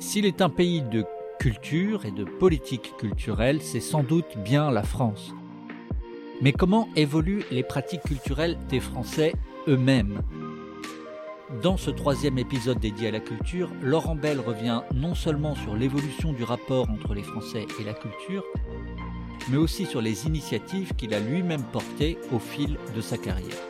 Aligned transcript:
S'il 0.00 0.24
est 0.24 0.40
un 0.40 0.48
pays 0.48 0.80
de 0.80 1.04
culture 1.38 2.06
et 2.06 2.10
de 2.10 2.24
politique 2.24 2.94
culturelle, 2.96 3.60
c'est 3.60 3.80
sans 3.80 4.02
doute 4.02 4.38
bien 4.38 4.70
la 4.70 4.82
France. 4.82 5.34
Mais 6.40 6.52
comment 6.52 6.88
évoluent 6.96 7.44
les 7.50 7.62
pratiques 7.62 8.04
culturelles 8.04 8.56
des 8.70 8.80
Français 8.80 9.34
eux-mêmes? 9.68 10.22
Dans 11.62 11.76
ce 11.76 11.90
troisième 11.90 12.38
épisode 12.38 12.80
dédié 12.80 13.08
à 13.08 13.10
la 13.10 13.20
culture, 13.20 13.70
Laurent 13.82 14.16
Bell 14.16 14.40
revient 14.40 14.80
non 14.94 15.14
seulement 15.14 15.54
sur 15.54 15.76
l'évolution 15.76 16.32
du 16.32 16.44
rapport 16.44 16.88
entre 16.88 17.12
les 17.12 17.22
Français 17.22 17.66
et 17.78 17.84
la 17.84 17.92
culture, 17.92 18.44
mais 19.50 19.58
aussi 19.58 19.84
sur 19.84 20.00
les 20.00 20.26
initiatives 20.26 20.94
qu'il 20.94 21.12
a 21.12 21.20
lui-même 21.20 21.64
portées 21.72 22.16
au 22.32 22.38
fil 22.38 22.78
de 22.96 23.02
sa 23.02 23.18
carrière. 23.18 23.69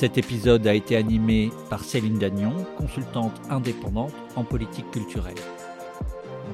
Cet 0.00 0.16
épisode 0.16 0.66
a 0.66 0.72
été 0.72 0.96
animé 0.96 1.50
par 1.68 1.84
Céline 1.84 2.16
Dagnon, 2.16 2.54
consultante 2.78 3.38
indépendante 3.50 4.14
en 4.34 4.44
politique 4.44 4.90
culturelle. 4.90 5.34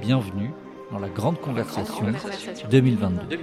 Bienvenue 0.00 0.50
dans 0.90 0.98
la 0.98 1.08
Grande 1.08 1.40
Conversation, 1.40 2.06
2022. 2.68 3.38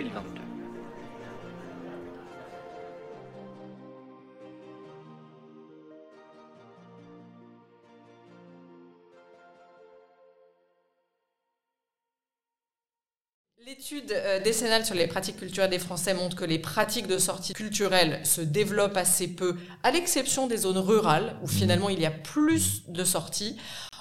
L'étude 13.66 14.12
euh, 14.12 14.42
décennale 14.42 14.86
sur 14.86 14.94
les 14.94 15.08
pratiques 15.08 15.38
culturelles 15.38 15.70
des 15.70 15.80
Français 15.80 16.14
montre 16.14 16.36
que 16.36 16.44
les 16.44 16.60
pratiques 16.60 17.08
de 17.08 17.18
sortie 17.18 17.54
culturelle 17.54 18.20
se 18.26 18.42
développent 18.42 18.98
assez 18.98 19.26
peu, 19.26 19.56
à 19.84 19.92
l'exception 19.92 20.48
des 20.48 20.58
zones 20.58 20.80
rurales, 20.80 21.38
où 21.42 21.48
finalement 21.48 21.88
il 21.88 22.02
y 22.02 22.06
a 22.06 22.12
plus 22.12 22.84
de 22.90 23.06
sorties. 23.06 23.56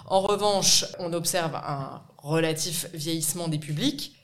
En 0.06 0.20
revanche, 0.20 0.84
on 0.98 1.12
observe 1.12 1.54
un 1.54 2.02
relatif 2.18 2.88
vieillissement 2.92 3.46
des 3.46 3.58
publics. 3.58 4.16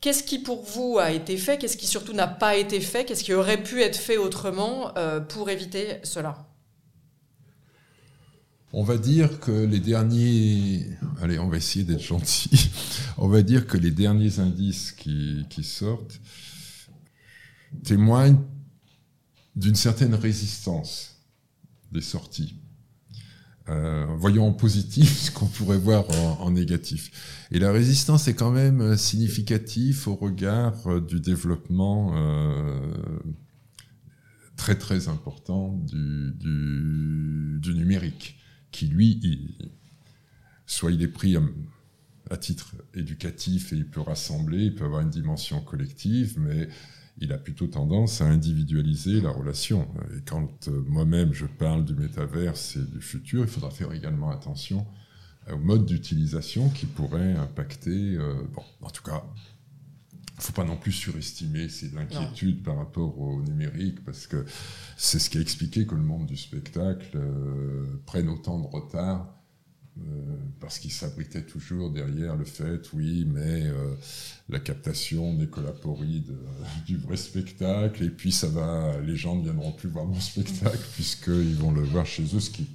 Qu'est-ce 0.00 0.22
qui 0.22 0.38
pour 0.38 0.62
vous 0.62 0.98
a 0.98 1.10
été 1.10 1.36
fait? 1.36 1.58
Qu'est-ce 1.58 1.76
qui 1.76 1.86
surtout 1.86 2.14
n'a 2.14 2.28
pas 2.28 2.56
été 2.56 2.80
fait? 2.80 3.04
Qu'est-ce 3.04 3.24
qui 3.24 3.34
aurait 3.34 3.62
pu 3.62 3.82
être 3.82 3.98
fait 3.98 4.16
autrement 4.16 4.96
euh, 4.96 5.20
pour 5.20 5.50
éviter 5.50 5.98
cela? 6.04 6.49
On 8.72 8.84
va 8.84 8.98
dire 8.98 9.40
que 9.40 9.50
les 9.50 9.80
derniers, 9.80 10.86
allez, 11.20 11.38
on 11.38 11.48
va 11.48 11.56
essayer 11.56 11.84
d'être 11.84 12.02
gentil. 12.02 12.70
On 13.18 13.28
va 13.28 13.42
dire 13.42 13.66
que 13.66 13.76
les 13.76 13.90
derniers 13.90 14.38
indices 14.38 14.92
qui, 14.92 15.44
sortent 15.62 16.20
témoignent 17.84 18.40
d'une 19.56 19.74
certaine 19.74 20.14
résistance 20.14 21.16
des 21.92 22.00
sorties. 22.00 22.54
Euh, 23.68 24.06
voyons 24.16 24.46
en 24.46 24.52
positif 24.52 25.18
ce 25.24 25.30
qu'on 25.30 25.46
pourrait 25.46 25.78
voir 25.78 26.08
en, 26.40 26.50
négatif. 26.50 27.10
Et 27.50 27.58
la 27.58 27.72
résistance 27.72 28.26
est 28.28 28.34
quand 28.34 28.52
même 28.52 28.96
significative 28.96 30.08
au 30.08 30.14
regard 30.14 31.00
du 31.02 31.20
développement 31.20 32.12
euh, 32.14 32.94
très 34.56 34.76
très 34.76 35.08
important 35.08 35.76
du 35.84 36.34
numérique 37.74 38.39
qui 38.70 38.86
lui, 38.86 39.56
soit 40.66 40.92
il 40.92 41.02
est 41.02 41.08
pris 41.08 41.36
à, 42.30 42.36
titre 42.36 42.76
éducatif 42.94 43.72
et 43.72 43.76
il 43.76 43.86
peut 43.86 44.00
rassembler, 44.00 44.66
il 44.66 44.74
peut 44.74 44.84
avoir 44.84 45.00
une 45.00 45.10
dimension 45.10 45.60
collective, 45.60 46.38
mais 46.38 46.68
il 47.18 47.32
a 47.32 47.38
plutôt 47.38 47.66
tendance 47.66 48.20
à 48.20 48.26
individualiser 48.26 49.20
la 49.20 49.30
relation. 49.30 49.88
Et 50.16 50.20
quand 50.24 50.68
euh, 50.68 50.84
moi-même 50.86 51.34
je 51.34 51.46
parle 51.46 51.84
du 51.84 51.94
métaverse 51.94 52.76
et 52.76 52.84
du 52.84 53.00
futur, 53.00 53.42
il 53.42 53.48
faudra 53.48 53.70
faire 53.70 53.92
également 53.92 54.30
attention 54.30 54.86
au 55.50 55.58
mode 55.58 55.86
d'utilisation 55.86 56.68
qui 56.70 56.86
pourrait 56.86 57.34
impacter, 57.34 58.16
euh, 58.16 58.42
bon, 58.54 58.62
en 58.82 58.90
tout 58.90 59.02
cas, 59.02 59.24
ne 60.40 60.46
faut 60.46 60.52
pas 60.52 60.64
non 60.64 60.76
plus 60.76 60.92
surestimer 60.92 61.68
ces 61.68 61.96
inquiétudes 61.96 62.62
par 62.62 62.76
rapport 62.76 63.18
au 63.20 63.42
numérique, 63.42 64.04
parce 64.04 64.26
que 64.26 64.44
c'est 64.96 65.18
ce 65.18 65.30
qui 65.30 65.38
a 65.38 65.40
expliqué 65.40 65.86
que 65.86 65.94
le 65.94 66.02
monde 66.02 66.26
du 66.26 66.36
spectacle 66.36 67.16
euh, 67.16 67.86
prenne 68.06 68.28
autant 68.28 68.58
de 68.58 68.66
retard, 68.66 69.36
euh, 69.98 70.36
parce 70.60 70.78
qu'il 70.78 70.92
s'abritait 70.92 71.42
toujours 71.42 71.90
derrière 71.90 72.36
le 72.36 72.44
fait, 72.44 72.90
oui, 72.94 73.26
mais 73.26 73.66
euh, 73.66 73.94
la 74.48 74.60
captation 74.60 75.34
n'est 75.34 75.48
que 75.48 75.60
la 75.60 75.72
poride 75.72 76.36
du 76.86 76.96
vrai 76.96 77.16
spectacle, 77.16 78.02
et 78.04 78.10
puis 78.10 78.32
ça 78.32 78.48
va, 78.48 78.98
les 79.00 79.16
gens 79.16 79.36
ne 79.36 79.42
viendront 79.42 79.72
plus 79.72 79.90
voir 79.90 80.06
mon 80.06 80.20
spectacle, 80.20 80.86
puisqu'ils 80.94 81.56
vont 81.56 81.72
le 81.72 81.82
voir 81.82 82.06
chez 82.06 82.24
eux, 82.34 82.40
ce 82.40 82.50
qui 82.50 82.66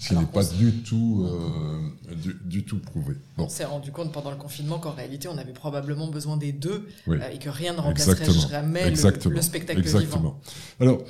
ce 0.00 0.08
qui 0.08 0.16
n'est 0.16 0.26
pas 0.26 0.44
du 0.44 0.72
tout, 0.82 1.26
euh, 1.26 2.14
du, 2.44 2.64
tout 2.64 2.78
prouvé. 2.78 3.14
On 3.38 3.48
s'est 3.48 3.64
rendu 3.64 3.92
compte 3.92 4.12
pendant 4.12 4.30
le 4.30 4.36
confinement 4.36 4.78
qu'en 4.78 4.92
réalité, 4.92 5.28
on 5.28 5.38
avait 5.38 5.52
probablement 5.52 6.08
besoin 6.08 6.36
des 6.36 6.52
deux 6.52 6.86
euh, 7.08 7.18
et 7.32 7.38
que 7.38 7.48
rien 7.48 7.72
ne 7.72 7.80
remplacerait 7.80 8.30
jamais 8.48 8.90
le, 8.90 8.96
spectacle 9.40 9.78
Exactement. 9.78 10.40
Alors, 10.80 11.02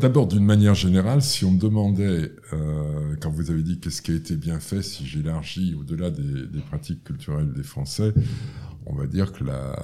d'abord, 0.00 0.26
d'une 0.26 0.44
manière 0.44 0.74
générale, 0.74 1.22
si 1.22 1.44
on 1.44 1.50
me 1.50 1.60
demandait, 1.60 2.32
euh, 2.52 3.14
quand 3.20 3.30
vous 3.30 3.50
avez 3.50 3.62
dit 3.62 3.78
qu'est-ce 3.78 4.00
qui 4.00 4.12
a 4.12 4.14
été 4.14 4.36
bien 4.36 4.60
fait, 4.60 4.82
si 4.82 5.06
j'élargis 5.06 5.74
au-delà 5.74 6.10
des, 6.10 6.46
des 6.46 6.60
pratiques 6.60 7.04
culturelles 7.04 7.52
des 7.52 7.62
Français, 7.62 8.14
on 8.86 8.94
va 8.94 9.06
dire 9.06 9.32
que 9.32 9.44
la 9.44 9.76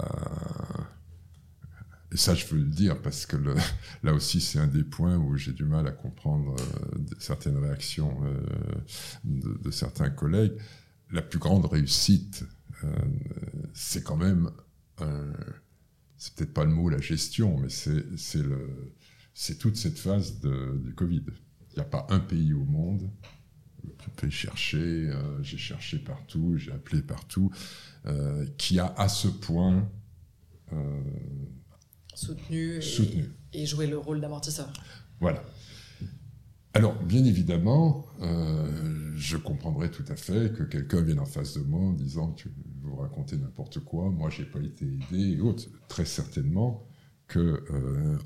et 2.12 2.16
ça, 2.16 2.34
je 2.34 2.44
veux 2.46 2.58
le 2.58 2.68
dire 2.68 3.00
parce 3.00 3.24
que 3.26 3.36
là 4.02 4.12
aussi, 4.12 4.40
c'est 4.40 4.58
un 4.58 4.66
des 4.66 4.84
points 4.84 5.16
où 5.16 5.36
j'ai 5.36 5.52
du 5.52 5.64
mal 5.64 5.86
à 5.86 5.92
comprendre 5.92 6.54
euh, 6.58 6.98
certaines 7.18 7.56
réactions 7.56 8.22
euh, 8.24 8.40
de, 9.24 9.70
certains 9.70 10.10
collègues. 10.10 10.52
La 11.10 11.22
plus 11.22 11.38
grande 11.38 11.64
réussite, 11.64 12.44
euh, 12.84 12.92
c'est 13.74 14.02
quand 14.02 14.16
même, 14.16 14.50
c'est 16.16 16.34
peut-être 16.34 16.54
pas 16.54 16.64
le 16.64 16.70
mot 16.70 16.88
la 16.88 17.00
gestion, 17.00 17.58
mais 17.58 17.68
c'est 17.68 19.58
toute 19.58 19.76
cette 19.76 19.98
phase 19.98 20.40
du 20.40 20.94
Covid. 20.94 21.24
Il 21.70 21.74
n'y 21.76 21.80
a 21.82 21.86
pas 21.86 22.06
un 22.10 22.20
pays 22.20 22.52
au 22.52 22.64
monde 22.64 23.10
tu 23.98 24.10
peux 24.10 24.30
chercher, 24.30 25.12
j'ai 25.42 25.58
cherché 25.58 25.98
partout, 25.98 26.56
j'ai 26.56 26.70
appelé 26.70 27.02
partout, 27.02 27.50
qui 28.56 28.78
a 28.78 28.94
à 28.96 29.08
ce 29.08 29.26
point 29.26 29.90
soutenu, 32.22 32.80
et, 33.52 33.66
jouer 33.66 33.86
le 33.86 33.98
rôle 33.98 34.20
d'amortisseur. 34.20 34.72
Voilà. 35.20 35.42
Alors, 36.74 36.94
bien 37.02 37.24
évidemment, 37.24 38.06
euh, 38.22 39.12
je 39.16 39.36
comprendrais 39.36 39.90
tout 39.90 40.04
à 40.08 40.16
fait 40.16 40.52
que 40.54 40.62
quelqu'un 40.62 41.02
vienne 41.02 41.20
en 41.20 41.26
face 41.26 41.54
de 41.54 41.62
moi 41.62 41.80
en 41.80 41.92
disant 41.92 42.32
tu 42.32 42.50
vous 42.82 42.96
racontez 42.96 43.36
n'importe 43.36 43.80
quoi, 43.80 44.10
moi 44.10 44.28
j'ai 44.30 44.44
pas 44.44 44.60
été 44.60 44.86
aidé 44.86 45.36
et 45.36 45.40
autres. 45.40 45.68
Très 45.88 46.04
certainement 46.04 46.86
que 47.28 47.62
euh, 47.70 48.18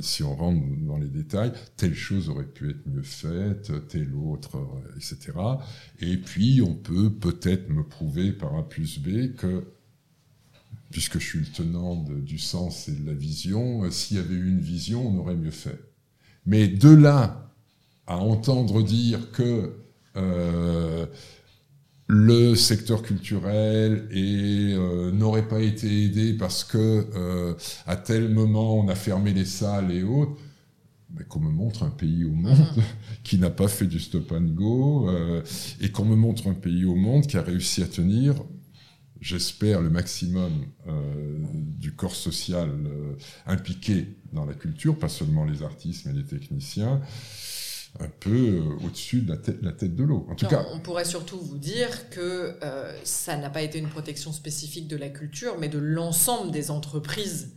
si 0.00 0.22
on 0.22 0.34
rentre 0.34 0.60
dans 0.84 0.96
les 0.96 1.08
détails, 1.08 1.52
telle 1.76 1.94
chose 1.94 2.28
aurait 2.28 2.46
pu 2.46 2.70
être 2.70 2.86
mieux 2.86 3.02
faite, 3.02 3.70
telle 3.88 4.14
autre, 4.14 4.56
euh, 4.56 4.96
etc. 4.96 5.32
Et 6.00 6.16
puis 6.16 6.62
on 6.62 6.74
peut 6.74 7.10
peut-être 7.10 7.68
me 7.68 7.84
prouver 7.84 8.32
par 8.32 8.56
A 8.56 8.68
plus 8.68 8.98
B 8.98 9.34
que 9.36 9.64
puisque 10.90 11.18
je 11.18 11.26
suis 11.26 11.38
le 11.40 11.46
tenant 11.46 11.96
du 11.96 12.38
sens 12.38 12.88
et 12.88 12.92
de 12.92 13.06
la 13.06 13.14
vision, 13.14 13.84
euh, 13.84 13.90
s'il 13.90 14.16
y 14.16 14.20
avait 14.20 14.34
eu 14.34 14.48
une 14.48 14.60
vision, 14.60 15.06
on 15.06 15.18
aurait 15.18 15.36
mieux 15.36 15.50
fait. 15.50 15.80
Mais 16.44 16.68
de 16.68 16.90
là 16.90 17.52
à 18.06 18.18
entendre 18.18 18.82
dire 18.82 19.32
que 19.32 19.72
euh, 20.16 21.06
le 22.06 22.54
secteur 22.54 23.02
culturel 23.02 24.08
euh, 24.14 25.10
n'aurait 25.10 25.48
pas 25.48 25.60
été 25.60 26.04
aidé 26.04 26.34
parce 26.34 26.62
que 26.62 27.56
à 27.84 27.96
tel 27.96 28.28
moment 28.28 28.78
on 28.78 28.86
a 28.86 28.94
fermé 28.94 29.34
les 29.34 29.44
salles 29.44 29.90
et 29.90 30.04
autres, 30.04 30.40
mais 31.12 31.24
qu'on 31.24 31.40
me 31.40 31.50
montre 31.50 31.82
un 31.82 31.90
pays 31.90 32.24
au 32.24 32.30
monde 32.30 32.58
mhm. 32.76 32.82
qui 33.24 33.38
n'a 33.38 33.50
pas 33.50 33.66
fait 33.66 33.86
du 33.86 33.98
stop 33.98 34.30
and 34.30 34.52
go 34.54 35.10
et 35.80 35.90
qu'on 35.90 36.04
me 36.04 36.14
montre 36.14 36.46
un 36.46 36.54
pays 36.54 36.84
au 36.84 36.94
monde 36.94 37.26
qui 37.26 37.36
a 37.36 37.42
réussi 37.42 37.82
à 37.82 37.86
tenir 37.86 38.36
j'espère, 39.20 39.80
le 39.80 39.90
maximum 39.90 40.66
euh, 40.86 41.38
du 41.52 41.94
corps 41.94 42.14
social 42.14 42.68
euh, 42.70 43.14
impliqué 43.46 44.16
dans 44.32 44.44
la 44.44 44.54
culture, 44.54 44.98
pas 44.98 45.08
seulement 45.08 45.44
les 45.44 45.62
artistes, 45.62 46.06
mais 46.06 46.12
les 46.12 46.24
techniciens, 46.24 47.00
un 47.98 48.08
peu 48.20 48.30
euh, 48.30 48.84
au-dessus 48.84 49.22
de 49.22 49.30
la 49.30 49.36
tête, 49.36 49.58
la 49.62 49.72
tête 49.72 49.96
de 49.96 50.04
l'eau. 50.04 50.26
En 50.30 50.34
tout 50.34 50.46
cas, 50.46 50.66
on 50.72 50.80
pourrait 50.80 51.04
surtout 51.04 51.38
vous 51.38 51.58
dire 51.58 52.10
que 52.10 52.58
ça 53.04 53.36
n'a 53.36 53.50
pas 53.50 53.62
été 53.62 53.78
une 53.78 53.88
protection 53.88 54.32
spécifique 54.32 54.88
de 54.88 54.96
la 54.96 55.08
culture, 55.08 55.56
mais 55.58 55.68
de 55.68 55.78
l'ensemble 55.78 56.50
des 56.50 56.70
entreprises 56.70 57.54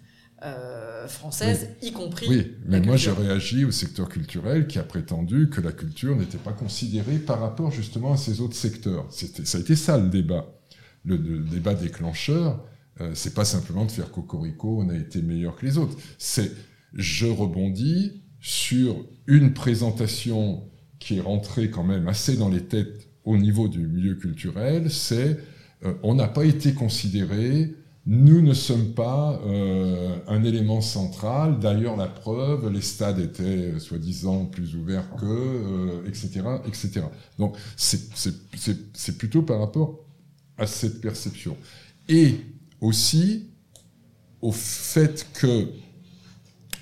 françaises, 1.08 1.76
y 1.82 1.92
compris. 1.92 2.28
Oui, 2.30 2.56
mais 2.66 2.80
moi 2.80 2.96
j'ai 2.96 3.12
réagi 3.12 3.66
au 3.66 3.72
secteur 3.72 4.08
culturel 4.08 4.68
qui 4.68 4.80
a 4.80 4.84
prétendu 4.84 5.50
que 5.50 5.60
la 5.60 5.74
culture 5.74 6.16
n'était 6.16 6.38
pas 6.38 6.54
considérée 6.54 7.18
par 7.18 7.42
rapport 7.42 7.72
justement 7.72 8.14
à 8.14 8.18
ces 8.18 8.40
autres 8.40 8.56
secteurs. 8.56 9.06
Ça 9.12 9.58
a 9.58 9.62
été 9.62 9.76
ça 9.76 9.98
le 9.98 10.08
débat 10.08 10.59
le, 11.06 11.18
débat 11.18 11.74
déclencheur, 11.74 12.64
euh, 13.02 13.12
c'est 13.14 13.34
pas 13.34 13.46
simplement 13.46 13.86
de 13.86 13.92
faire 13.92 14.12
cocorico, 14.12 14.80
on 14.82 14.90
a 14.90 14.96
été 14.96 15.22
meilleur 15.22 15.56
que 15.56 15.66
les 15.66 15.78
autres. 15.78 15.98
C'est 16.18 16.52
je 16.94 17.28
rebondis 17.28 18.24
sur 18.40 18.96
une 19.28 19.54
présentation 19.54 20.64
qui 21.00 21.18
est 21.18 21.22
rentrée 21.22 21.70
quand 21.70 21.84
même 21.84 22.08
assez 22.08 22.36
dans 22.36 22.50
les 22.50 22.64
têtes 22.66 23.08
au 23.26 23.38
niveau 23.38 23.68
du 23.68 23.80
milieu 23.80 24.16
culturel, 24.16 24.90
c'est 24.90 25.38
euh, 25.86 25.94
on 26.04 26.16
n'a 26.16 26.28
pas 26.28 26.46
été 26.46 26.74
considéré, 26.74 27.74
nous 28.06 28.42
ne 28.42 28.54
sommes 28.54 28.94
pas 28.94 29.40
euh, 29.46 30.18
un 30.28 30.44
élément 30.44 30.82
central. 30.82 31.60
D'ailleurs, 31.60 31.96
la 31.96 32.08
preuve, 32.08 32.72
les 32.72 32.82
stades 32.82 33.20
étaient 33.20 33.44
euh, 33.44 33.80
soi-disant 33.80 34.46
plus 34.46 34.76
ouverts 34.76 35.10
que, 35.16 36.08
etc., 36.08 36.42
etc. 36.66 37.02
Donc, 37.38 37.56
c'est 37.76 39.18
plutôt 39.18 39.44
par 39.44 39.60
rapport 39.60 40.00
à 40.60 40.68
cette 40.68 41.02
perception. 41.02 41.58
Et 42.08 42.36
aussi 42.82 43.50
au 44.42 44.52
fait 44.52 45.28
que 45.34 45.70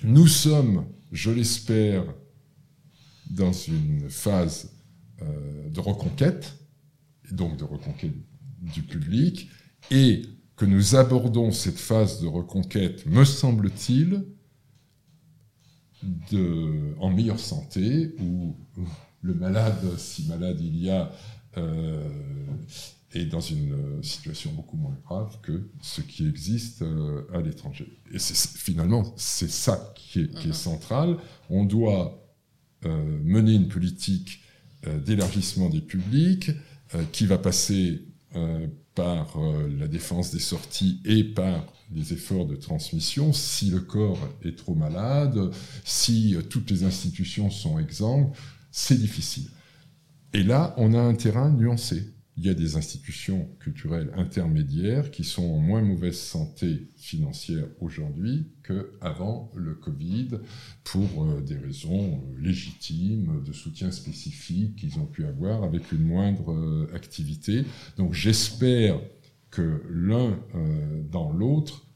nous 0.04 0.26
sommes, 0.26 0.86
je 1.12 1.30
l'espère, 1.30 2.04
dans 3.30 3.52
une 3.52 4.08
phase 4.08 4.70
euh, 5.22 5.68
de 5.68 5.80
reconquête, 5.80 6.56
et 7.30 7.34
donc 7.34 7.56
de 7.56 7.64
reconquête 7.64 8.14
du 8.62 8.82
public, 8.82 9.50
et 9.90 10.22
que 10.56 10.64
nous 10.64 10.96
abordons 10.96 11.52
cette 11.52 11.78
phase 11.78 12.20
de 12.20 12.26
reconquête, 12.26 13.06
me 13.06 13.24
semble-t-il, 13.24 14.24
en 17.00 17.10
meilleure 17.10 17.40
santé, 17.40 18.14
où 18.20 18.56
le 19.22 19.34
malade, 19.34 19.98
si 19.98 20.26
malade 20.26 20.60
il 20.60 20.76
y 20.76 20.90
a, 20.90 21.10
euh, 21.56 22.08
est 23.14 23.24
dans 23.24 23.40
une 23.40 24.02
situation 24.02 24.52
beaucoup 24.52 24.76
moins 24.76 24.96
grave 25.06 25.38
que 25.42 25.70
ce 25.80 26.00
qui 26.02 26.26
existe 26.26 26.82
euh, 26.82 27.26
à 27.32 27.40
l'étranger. 27.40 27.86
Et 28.12 28.18
finalement, 28.18 29.14
c'est 29.16 29.50
ça 29.50 29.92
qui 29.94 30.20
est, 30.20 30.34
qui 30.34 30.50
est, 30.50 30.52
central. 30.52 31.16
On 31.48 31.64
doit 31.64 32.28
euh, 32.84 33.18
mener 33.24 33.54
une 33.54 33.66
politique 33.66 34.40
euh, 34.86 35.00
d'élargissement 35.00 35.68
des 35.68 35.80
publics 35.80 36.52
euh, 36.94 37.02
qui 37.10 37.26
va 37.26 37.38
passer 37.38 38.04
par 38.94 39.38
la 39.78 39.88
défense 39.88 40.32
des 40.32 40.38
sorties 40.38 41.00
et 41.06 41.24
par 41.24 41.64
des 41.90 42.12
efforts 42.12 42.46
de 42.46 42.56
transmission. 42.56 43.32
Si 43.32 43.70
le 43.70 43.80
corps 43.80 44.18
est 44.44 44.56
trop 44.56 44.74
malade, 44.74 45.50
si 45.82 46.36
toutes 46.50 46.70
les 46.70 46.84
institutions 46.84 47.48
sont 47.48 47.78
exemples, 47.78 48.38
c'est 48.70 48.98
difficile. 49.00 49.48
Et 50.34 50.42
là, 50.42 50.74
on 50.76 50.92
a 50.92 51.00
un 51.00 51.14
terrain 51.14 51.50
nuancé 51.50 52.12
il 52.38 52.46
y 52.46 52.50
a 52.50 52.54
des 52.54 52.76
institutions 52.76 53.48
culturelles 53.58 54.12
intermédiaires 54.16 55.10
qui 55.10 55.24
sont 55.24 55.42
en 55.42 55.58
moins 55.58 55.82
mauvaise 55.82 56.16
santé 56.16 56.86
financière 56.96 57.66
aujourd'hui 57.80 58.46
qu'avant 58.62 59.50
le 59.56 59.74
Covid 59.74 60.38
pour 60.84 61.24
euh, 61.24 61.40
des 61.40 61.56
raisons 61.56 62.22
euh, 62.22 62.40
légitimes 62.40 63.42
de 63.44 63.52
soutien 63.52 63.90
spécifique 63.90 64.76
qu'ils 64.76 65.00
ont 65.00 65.06
pu 65.06 65.24
avoir 65.24 65.64
avec 65.64 65.90
une 65.90 66.04
moindre 66.04 66.52
euh, 66.52 66.88
activité. 66.94 67.64
Donc 67.96 68.14
j'espère 68.14 69.00
que 69.50 69.82
l'un 69.90 70.38
dans 71.10 71.32
l'autre, 71.32 71.86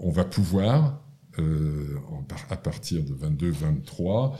on 0.00 0.10
va 0.10 0.24
pouvoir, 0.24 1.06
à 2.48 2.56
partir 2.56 3.04
de 3.04 3.12
22-23, 3.12 4.38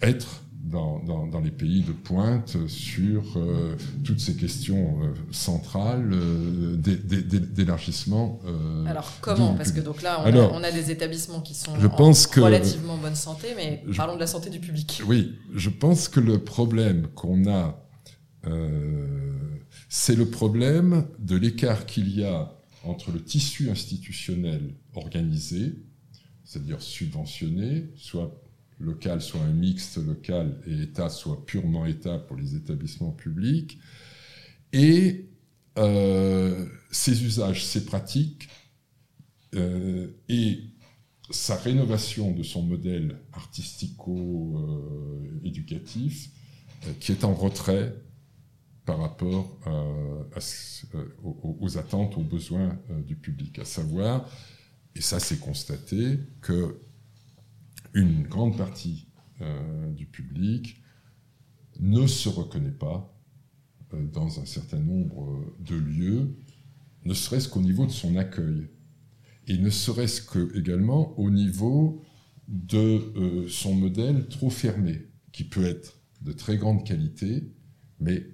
être 0.00 0.44
dans, 0.64 1.40
les 1.42 1.50
pays 1.50 1.82
de 1.82 1.92
pointe 1.92 2.56
sur 2.68 3.22
euh, 3.36 3.76
toutes 4.02 4.20
ces 4.20 4.34
questions 4.34 4.98
euh, 5.02 5.12
centrales 5.30 6.10
euh, 6.12 6.76
d'élargissement. 6.76 8.40
Alors 8.86 9.12
comment 9.20 9.54
Parce 9.54 9.72
que 9.72 9.80
donc 9.80 10.02
là, 10.02 10.22
on, 10.24 10.62
a, 10.62 10.72
des 10.72 10.90
établissements 10.90 11.40
qui 11.40 11.54
sont 11.54 11.78
je 11.78 11.86
pense 11.86 12.26
en 12.38 12.44
relativement 12.44 12.96
bonne 12.96 13.14
santé, 13.14 13.48
mais 13.56 13.82
parlons 13.96 14.14
de 14.14 14.20
la 14.20 14.26
santé 14.26 14.50
du 14.50 14.58
public. 14.58 15.02
Oui, 15.06 15.36
je 15.54 15.70
pense 15.70 16.08
que 16.08 16.20
le 16.20 16.38
problème 16.38 17.08
qu'on 17.14 17.50
a, 17.50 17.80
c'est 19.88 20.16
le 20.16 20.26
problème 20.26 21.06
de 21.18 21.36
l'écart 21.36 21.86
qu'il 21.86 22.08
y 22.08 22.24
a 22.24 22.52
entre 22.84 23.12
le 23.12 23.22
tissu 23.22 23.70
institutionnel 23.70 24.74
organisé, 24.94 25.74
c'est-à-dire 26.44 26.82
subventionné, 26.82 27.86
soit 27.96 28.43
local 28.78 29.20
soit 29.20 29.40
un 29.40 29.52
mixte 29.52 29.98
local 29.98 30.60
et 30.66 30.82
État 30.82 31.08
soit 31.08 31.44
purement 31.46 31.86
État 31.86 32.18
pour 32.18 32.36
les 32.36 32.56
établissements 32.56 33.12
publics, 33.12 33.78
et 34.72 35.28
euh, 35.78 36.66
ses 36.90 37.22
usages, 37.24 37.64
ses 37.64 37.84
pratiques 37.84 38.48
euh, 39.54 40.08
et 40.28 40.64
sa 41.30 41.54
rénovation 41.56 42.32
de 42.32 42.42
son 42.42 42.62
modèle 42.62 43.20
artistico-éducatif 43.32 46.30
euh, 46.86 46.92
qui 47.00 47.12
est 47.12 47.24
en 47.24 47.32
retrait 47.34 47.94
par 48.84 48.98
rapport 48.98 49.58
aux, 51.22 51.78
attentes, 51.78 52.18
aux 52.18 52.22
besoins 52.22 52.78
du 53.06 53.16
public, 53.16 53.58
à 53.58 53.64
savoir, 53.64 54.28
et 54.94 55.00
ça 55.00 55.18
c'est 55.20 55.40
constaté, 55.40 56.18
que 56.42 56.82
une 57.94 58.24
grande 58.24 58.58
partie 58.58 59.06
euh, 59.40 59.90
du 59.92 60.06
public 60.06 60.82
ne 61.80 62.06
se 62.06 62.28
reconnaît 62.28 62.70
pas 62.70 63.16
euh, 63.94 64.06
dans 64.12 64.40
un 64.40 64.46
certain 64.46 64.80
nombre 64.80 65.56
de 65.60 65.76
lieux, 65.76 66.36
ne 67.04 67.14
serait-ce 67.14 67.48
qu'au 67.48 67.60
niveau 67.60 67.86
de 67.86 67.90
son 67.90 68.16
accueil, 68.16 68.68
et 69.46 69.58
ne 69.58 69.70
serait-ce 69.70 70.22
que 70.22 70.56
également 70.56 71.18
au 71.18 71.30
niveau 71.30 72.02
de 72.48 72.78
euh, 73.16 73.48
son 73.48 73.74
modèle 73.74 74.28
trop 74.28 74.50
fermé, 74.50 75.08
qui 75.32 75.44
peut 75.44 75.64
être 75.64 76.00
de 76.22 76.32
très 76.32 76.56
grande 76.56 76.84
qualité, 76.84 77.52
mais 78.00 78.26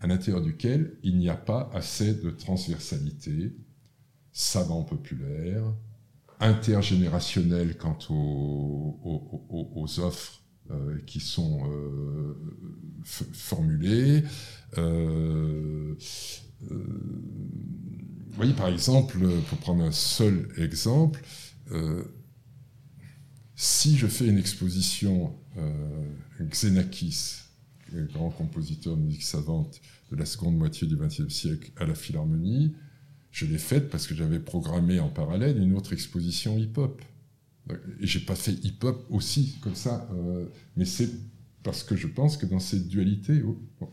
à 0.00 0.06
l'intérieur 0.06 0.42
duquel 0.42 0.98
il 1.02 1.18
n'y 1.18 1.28
a 1.28 1.36
pas 1.36 1.70
assez 1.72 2.14
de 2.14 2.30
transversalité, 2.30 3.56
savant 4.32 4.82
populaire, 4.82 5.74
intergénérationnel 6.40 7.76
quant 7.76 7.98
aux, 8.10 10.00
offres 10.00 10.42
euh, 10.70 10.98
qui 11.06 11.20
sont 11.20 11.70
euh, 11.70 12.34
formulées. 13.04 14.24
Euh, 14.78 15.94
vous 16.60 18.34
voyez, 18.34 18.52
par 18.52 18.68
exemple, 18.68 19.18
pour 19.48 19.58
prendre 19.58 19.84
un 19.84 19.92
seul 19.92 20.48
exemple, 20.58 21.22
si 23.54 23.96
je 23.96 24.06
fais 24.06 24.26
une 24.26 24.38
exposition 24.38 25.34
Xenakis, 26.40 27.44
grand 28.12 28.30
compositeur 28.30 28.96
de 28.96 29.02
musique 29.02 29.22
savante 29.22 29.80
de 30.10 30.16
la 30.16 30.26
seconde 30.26 30.56
moitié 30.56 30.86
du 30.86 30.96
XXe 30.96 31.28
siècle, 31.28 31.70
à 31.76 31.86
la 31.86 31.94
Philharmonie, 31.94 32.74
je 33.36 33.44
l'ai 33.44 33.58
faite 33.58 33.90
parce 33.90 34.06
que 34.06 34.14
j'avais 34.14 34.38
programmé 34.38 34.98
en 34.98 35.10
parallèle 35.10 35.62
une 35.62 35.76
autre 35.76 35.92
exposition 35.92 36.56
hip-hop. 36.56 37.02
Et 38.00 38.06
j'ai 38.06 38.20
pas 38.20 38.34
fait 38.34 38.52
hip-hop 38.64 39.04
aussi 39.10 39.58
comme 39.60 39.74
ça, 39.74 40.08
euh, 40.14 40.46
mais 40.74 40.86
c'est 40.86 41.10
parce 41.62 41.82
que 41.82 41.96
je 41.96 42.06
pense 42.06 42.38
que 42.38 42.46
dans 42.46 42.60
cette 42.60 42.88
dualité. 42.88 43.42
Oh, 43.42 43.90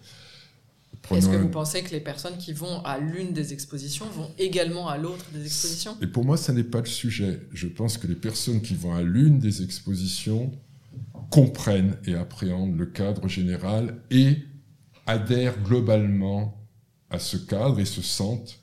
Est-ce 1.12 1.28
que 1.28 1.36
vous 1.36 1.50
pensez 1.50 1.84
que 1.84 1.92
les 1.92 2.00
personnes 2.00 2.38
qui 2.38 2.54
vont 2.54 2.82
à 2.86 3.00
l'une 3.00 3.34
des 3.34 3.52
expositions 3.52 4.06
vont 4.12 4.32
également 4.38 4.88
à 4.88 4.98
l'autre 4.98 5.26
des 5.34 5.44
expositions? 5.44 5.98
Et 6.02 6.08
pour 6.08 6.24
moi, 6.24 6.38
ça 6.38 6.54
n'est 6.54 6.64
pas 6.64 6.80
le 6.80 6.86
sujet. 6.86 7.42
Je 7.52 7.68
pense 7.68 7.98
que 7.98 8.08
les 8.08 8.16
personnes 8.16 8.62
qui 8.62 8.76
vont 8.76 8.96
à 8.96 9.02
l'une 9.02 9.40
des 9.40 9.62
expositions 9.62 10.54
comprennent 11.30 11.98
et 12.06 12.16
appréhendent 12.16 12.78
le 12.78 12.86
cadre 12.86 13.28
général 13.28 13.98
et 14.10 14.38
adhèrent 15.06 15.62
globalement 15.62 16.66
à 17.10 17.20
ce 17.20 17.36
cadre 17.36 17.82
et 17.82 17.86
se 17.86 18.02
sentent 18.02 18.63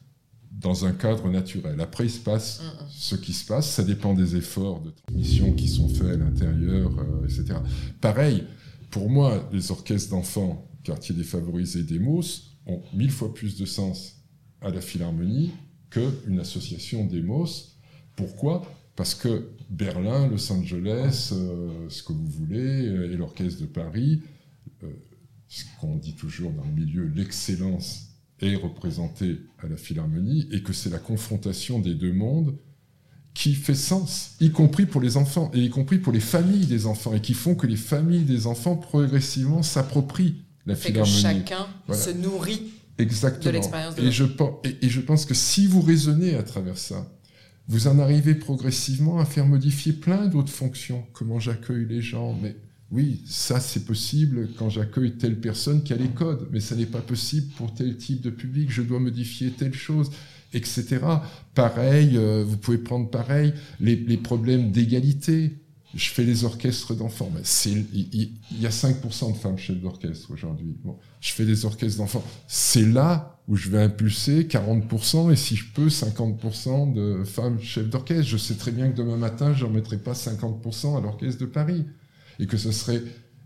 dans 0.61 0.85
un 0.85 0.93
cadre 0.93 1.29
naturel. 1.31 1.81
Après, 1.81 2.05
il 2.05 2.11
se 2.11 2.21
passe 2.21 2.63
ce 2.91 3.15
qui 3.15 3.33
se 3.33 3.47
passe. 3.47 3.71
Ça 3.71 3.83
dépend 3.83 4.15
des 4.15 4.37
efforts 4.37 4.81
de 4.81 4.91
transmission 4.91 5.53
qui 5.53 5.69
sont 5.69 5.89
faits 5.89 6.09
à 6.09 6.17
l'intérieur, 6.17 6.91
euh, 6.99 7.25
etc. 7.25 7.59
Pareil, 8.01 8.45
pour 8.91 9.09
moi, 9.09 9.49
les 9.53 9.71
orchestres 9.71 10.11
d'enfants, 10.11 10.69
quartier 10.83 11.15
défavorisé 11.15 11.83
d'Emos, 11.83 12.43
ont 12.67 12.83
mille 12.95 13.11
fois 13.11 13.33
plus 13.33 13.59
de 13.59 13.65
sens 13.65 14.17
à 14.61 14.71
la 14.71 14.81
Philharmonie 14.81 15.51
qu'une 15.89 16.39
association 16.39 17.07
d'Emos. 17.07 17.77
Pourquoi? 18.15 18.63
Parce 18.97 19.15
que 19.15 19.51
Berlin, 19.71 20.29
Los 20.29 20.53
Angeles, 20.53 21.31
euh, 21.33 21.89
ce 21.89 22.03
que 22.03 22.13
vous 22.13 22.27
voulez, 22.27 22.87
euh, 22.87 23.13
et 23.13 23.17
l'orchestre 23.17 23.63
de 23.63 23.67
Paris, 23.67 24.21
ce 25.49 25.65
qu'on 25.81 25.97
dit 25.97 26.15
toujours 26.15 26.53
dans 26.53 26.65
le 26.65 26.73
milieu, 26.73 27.07
l'excellence 27.15 28.10
est 28.41 28.57
représenté 28.57 29.41
à 29.59 29.69
la 29.69 29.77
Philharmonie 29.77 30.49
et 30.53 30.63
que 30.63 30.73
c'est 30.73 30.91
la 30.91 30.99
confrontation 30.99 31.79
des 31.79 31.95
deux 31.95 32.13
mondes 32.13 32.57
qui 33.35 33.55
fait 33.55 33.75
sens, 33.75 34.35
y 34.41 34.51
compris 34.51 34.87
pour 34.87 35.01
les 35.01 35.17
enfants 35.17 35.51
et 35.55 35.61
y 35.61 35.71
compris 35.71 35.99
pour 35.99 36.13
les 36.13 36.21
familles 36.21 36.67
des 36.67 36.87
enfants 36.87 37.15
et 37.15 37.21
qui 37.21 37.35
font 37.35 37.55
que 37.55 37.67
les 37.67 37.77
familles 37.77 38.25
des 38.25 38.47
enfants 38.47 38.77
progressivement 38.77 39.63
s'approprient 39.63 40.43
la 40.67 40.75
Philharmonie. 40.75 41.45
Que 41.45 41.51
chacun 41.51 41.67
se 41.93 42.11
nourrit 42.11 42.73
de 42.99 43.51
l'expérience 43.51 43.95
de 43.95 44.03
et 44.03 44.11
je, 44.11 44.25
et, 44.65 44.87
et 44.87 44.89
je 44.89 45.01
pense 45.01 45.25
que 45.25 45.35
si 45.35 45.67
vous 45.67 45.81
raisonnez 45.81 46.35
à 46.35 46.43
travers 46.43 46.77
ça, 46.77 47.11
vous 47.69 47.87
en 47.87 47.99
arrivez 47.99 48.35
progressivement 48.35 49.21
à 49.21 49.25
faire 49.25 49.47
modifier 49.47 49.93
plein 49.93 50.27
d'autres 50.27 50.53
fonctions. 50.53 51.07
Comment 51.13 51.39
j'accueille 51.39 51.87
les 51.87 52.03
gens, 52.03 52.37
mais 52.43 52.57
oui, 52.93 53.23
ça 53.25 53.61
c'est 53.61 53.85
possible 53.85 54.49
quand 54.59 54.69
j'accueille 54.69 55.13
telle 55.13 55.41
personne 55.41 55.83
qui 55.83 55.93
a 55.93 55.97
les 55.97 56.09
codes, 56.09 56.49
mais 56.51 56.59
ça 56.59 56.75
n'est 56.75 56.87
pas 56.87 57.01
possible 57.01 57.53
pour 57.57 57.73
tel 57.73 57.97
type 57.97 58.21
de 58.21 58.31
public, 58.31 58.71
je 58.71 58.83
dois 58.83 58.99
modifier 58.99 59.53
telle 59.53 59.75
chose, 59.75 60.11
etc. 60.53 60.99
Pareil, 61.55 62.17
euh, 62.17 62.45
vous 62.45 62.57
pouvez 62.57 62.79
prendre 62.79 63.09
pareil, 63.09 63.55
les, 63.79 64.17
problèmes 64.17 64.73
d'égalité. 64.73 65.57
Je 65.95 66.09
fais 66.09 66.25
les 66.25 66.45
orchestres 66.45 66.95
d'enfants. 66.95 67.33
Il 67.65 68.31
y, 68.61 68.67
a 68.67 68.71
5% 68.71 69.33
de 69.33 69.37
femmes 69.37 69.59
chefs 69.59 69.81
d'orchestre 69.81 70.31
aujourd'hui. 70.31 70.77
Je 71.21 71.33
fais 71.33 71.45
des 71.45 71.65
orchestres 71.65 71.99
d'enfants. 71.99 72.25
C'est 72.47 72.87
là 72.87 73.41
où 73.49 73.57
je 73.57 73.71
vais 73.71 73.83
impulser 73.83 74.45
40% 74.45 75.33
et 75.33 75.37
si 75.37 75.57
je 75.57 75.65
peux 75.73 75.89
50% 75.89 76.93
de 76.93 77.25
femmes 77.25 77.61
chefs 77.61 77.89
d'orchestre. 77.89 78.25
Je 78.25 78.37
sais 78.37 78.55
très 78.55 78.71
bien 78.71 78.91
que 78.91 78.97
demain 78.97 79.17
matin, 79.17 79.53
je 79.53 79.65
n'en 79.65 79.73
mettrai 79.73 79.99
pas 79.99 80.13
50% 80.13 80.97
à 80.97 81.01
l'orchestre 81.01 81.41
de 81.41 81.47
Paris 81.47 81.85
et 82.41 82.47
que 82.47 82.57
ce 82.57 82.73
serait 82.73 83.03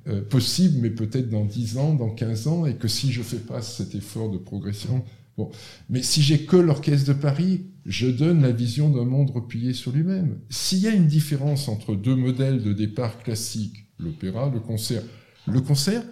euh, 0.07 0.23
possible, 0.23 0.79
mais 0.81 0.91
peut-être 0.91 1.29
dans 1.29 1.45
10 1.45 1.79
ans, 1.79 1.95
dans 1.95 2.11
15 2.11 2.47
ans, 2.47 2.67
et 2.67 2.77
que 2.77 2.89
si 2.89 3.13
je 3.13 3.23
fais 3.23 3.39
pas 3.39 3.61
cet 3.61 3.95
effort 3.95 4.31
de 4.31 4.39
progression, 4.39 5.05
bon. 5.37 5.51
Mais 5.91 6.03
si 6.03 6.23
j'ai 6.23 6.47
que 6.47 6.57
l'orchestre 6.57 7.09
de 7.09 7.19
Paris, 7.19 7.67
je 7.85 8.07
donne 8.07 8.41
la 8.41 8.53
vision 8.53 8.89
d'un 8.89 9.05
monde 9.05 9.31
replié 9.31 9.73
sur 9.73 9.93
lui-même. 9.93 10.39
S'il 10.49 10.79
y 10.79 10.87
a 10.87 10.95
une 10.95 11.07
différence 11.07 11.69
entre 11.69 11.95
deux 11.95 12.15
modèles 12.15 12.63
de 12.63 12.73
départ 12.73 13.19
classiques, 13.19 13.87
l'opéra, 13.99 14.51
le 14.53 14.61
concert, 14.61 15.03
le 15.47 15.61
concert, 15.61 16.03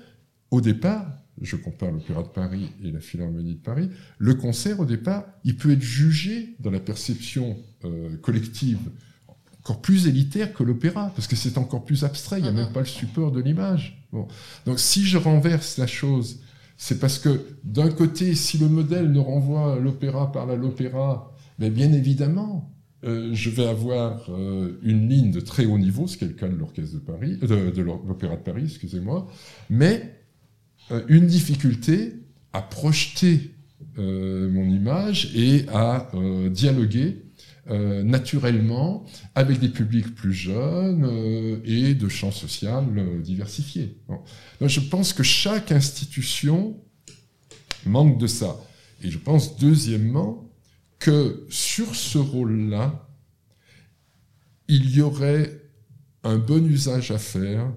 au 0.51 0.61
départ, 0.61 1.07
je 1.41 1.57
compare 1.57 1.93
l'Opéra 1.93 2.23
de 2.23 2.29
Paris 2.29 2.71
et 2.85 2.91
la 2.91 3.01
Philharmonie 3.01 3.55
de 3.55 3.61
Paris, 3.61 3.89
le 4.19 4.35
concert, 4.35 4.81
au 4.81 4.85
départ, 4.85 5.25
il 5.45 5.57
peut 5.57 5.71
être 5.71 5.83
jugé 5.83 6.57
dans 6.61 6.71
la 6.71 6.81
perception 6.81 7.57
euh, 7.85 8.17
collective 8.19 8.79
encore 9.63 9.81
plus 9.81 10.09
élitaire 10.09 10.53
que 10.53 10.65
l'opéra, 10.65 11.13
parce 11.15 11.29
que 11.29 11.37
c'est 11.37 11.57
encore 11.57 11.85
plus 11.85 12.05
abstrait, 12.05 12.39
il 12.39 12.43
n'y 12.43 12.49
a 12.49 12.53
même 12.53 12.73
pas 12.73 12.81
le 12.81 12.87
support 12.87 13.31
de 13.31 13.41
l'image. 13.41 14.05
Bon. 14.13 14.27
Donc 14.67 14.81
si 14.81 15.05
je 15.05 15.19
renverse 15.19 15.79
la 15.79 15.87
chose, 15.87 16.41
c'est 16.77 16.99
parce 16.99 17.21
que 17.21 17.41
d'un 17.63 17.91
côté, 17.91 18.35
si 18.35 18.59
le 18.59 18.69
modèle 18.69 19.13
ne 19.13 19.21
renvoie 19.21 19.79
l'opéra 19.79 20.33
par 20.33 20.47
l'opéra, 20.47 21.33
mais 21.61 21.71
bien 21.71 21.93
évidemment, 21.93 22.73
euh, 23.05 23.31
je 23.33 23.51
vais 23.51 23.67
avoir 23.67 24.31
euh, 24.31 24.79
une 24.83 25.09
ligne 25.09 25.31
de 25.31 25.41
très 25.41 25.65
haut 25.65 25.79
niveau, 25.79 26.09
ce 26.09 26.17
qui 26.17 26.25
est 26.25 26.29
le 26.29 26.35
cas 26.35 26.49
de 26.49 26.57
l'orchestre 26.57 26.95
de 26.95 27.01
Paris, 27.01 27.39
euh, 27.43 27.71
de, 27.71 27.83
l'opéra 27.83 28.37
de 28.37 28.43
Paris, 28.43 28.63
excusez-moi, 28.65 29.29
mais 29.71 30.19
une 31.09 31.27
difficulté 31.27 32.15
à 32.53 32.61
projeter 32.61 33.55
mon 33.97 34.65
image 34.69 35.31
et 35.35 35.67
à 35.73 36.11
dialoguer 36.51 37.23
euh, 37.71 38.03
naturellement 38.03 39.05
avec 39.37 39.61
des 39.61 39.69
publics 39.69 40.17
plus 40.17 40.33
jeunes 40.33 41.05
euh, 41.05 41.61
et 41.65 41.95
de 41.95 42.09
champs 42.09 42.33
sociaux 42.33 42.69
euh, 42.97 43.21
diversifiés. 43.21 44.01
Donc, 44.09 44.69
je 44.69 44.81
pense 44.81 45.13
que 45.13 45.23
chaque 45.23 45.71
institution 45.71 46.83
manque 47.87 48.19
de 48.19 48.27
ça. 48.27 48.61
Et 49.05 49.13
je 49.13 49.19
pense 49.19 49.57
deuxièmement 49.59 50.51
que 50.99 51.47
sur 51.51 51.95
ce 51.95 52.19
rôle-là, 52.19 53.09
il 54.67 54.91
y 54.91 55.01
aurait 55.01 55.61
un 56.25 56.39
bon 56.39 56.67
usage 56.67 57.13
à 57.13 57.19
faire 57.19 57.73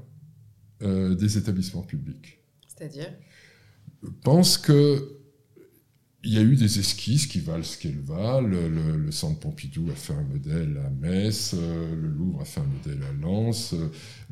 des 0.81 1.37
établissements 1.37 1.81
publics. 1.81 2.39
C'est-à-dire? 2.67 3.11
Je 4.03 4.09
pense 4.23 4.57
que 4.57 5.14
il 6.25 6.33
y 6.33 6.39
a 6.39 6.41
eu 6.41 6.55
des 6.55 6.79
esquisses 6.79 7.27
qui 7.27 7.39
valent 7.39 7.63
ce 7.63 7.77
qu'elles 7.77 8.01
valent. 8.01 8.47
Le, 8.47 9.11
Centre 9.11 9.39
Pompidou 9.39 9.89
a 9.91 9.95
fait 9.95 10.13
un 10.13 10.23
modèle 10.23 10.81
à 10.83 10.89
Metz, 10.89 11.53
euh, 11.53 11.95
le 11.95 12.09
Louvre 12.09 12.41
a 12.41 12.45
fait 12.45 12.61
un 12.61 12.65
modèle 12.65 13.01
à 13.03 13.13
Lens, 13.21 13.75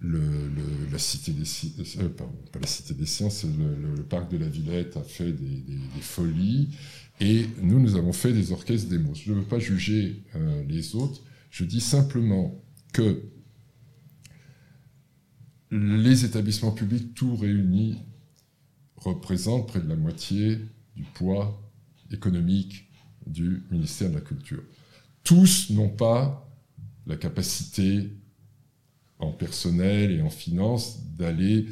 le, 0.02 0.20
des 0.20 0.96
euh, 2.00 2.10
pas 2.10 2.60
la 2.60 2.68
Cité 2.68 2.94
des 2.96 3.06
le, 3.58 4.04
Parc 4.04 4.32
de 4.32 4.38
la 4.38 4.50
Villette 4.50 4.98
a 4.98 5.04
fait 5.04 5.32
des, 5.32 5.62
folies. 6.02 6.70
Et 7.22 7.46
nous, 7.62 7.80
nous 7.80 7.96
avons 7.96 8.12
fait 8.12 8.34
des 8.34 8.52
orchestres 8.52 8.90
démos. 8.90 9.22
Je 9.24 9.32
ne 9.32 9.40
veux 9.40 9.46
pas 9.46 9.60
juger 9.60 10.24
euh, 10.36 10.64
les 10.68 10.96
autres. 10.96 11.22
Je 11.52 11.64
dis 11.64 11.80
simplement 11.80 12.60
que 12.92 13.22
les 15.70 16.26
établissements 16.26 16.72
publics, 16.72 17.14
tout 17.14 17.36
réunis, 17.36 18.00
représentent 18.96 19.68
près 19.68 19.80
de 19.80 19.88
la 19.88 19.96
moitié 19.96 20.58
du 20.96 21.04
poids 21.14 21.63
économique 22.12 22.90
du 23.26 23.64
ministère 23.72 24.10
de 24.10 24.16
la 24.16 24.22
Culture. 24.22 24.64
Tous 25.24 25.70
n'ont 25.70 25.90
pas 25.90 26.50
la 27.08 27.16
capacité 27.16 28.10
en 29.20 29.32
personnel 29.32 30.12
et 30.12 30.22
en 30.22 30.30
finance 30.30 31.04
d'aller 31.18 31.68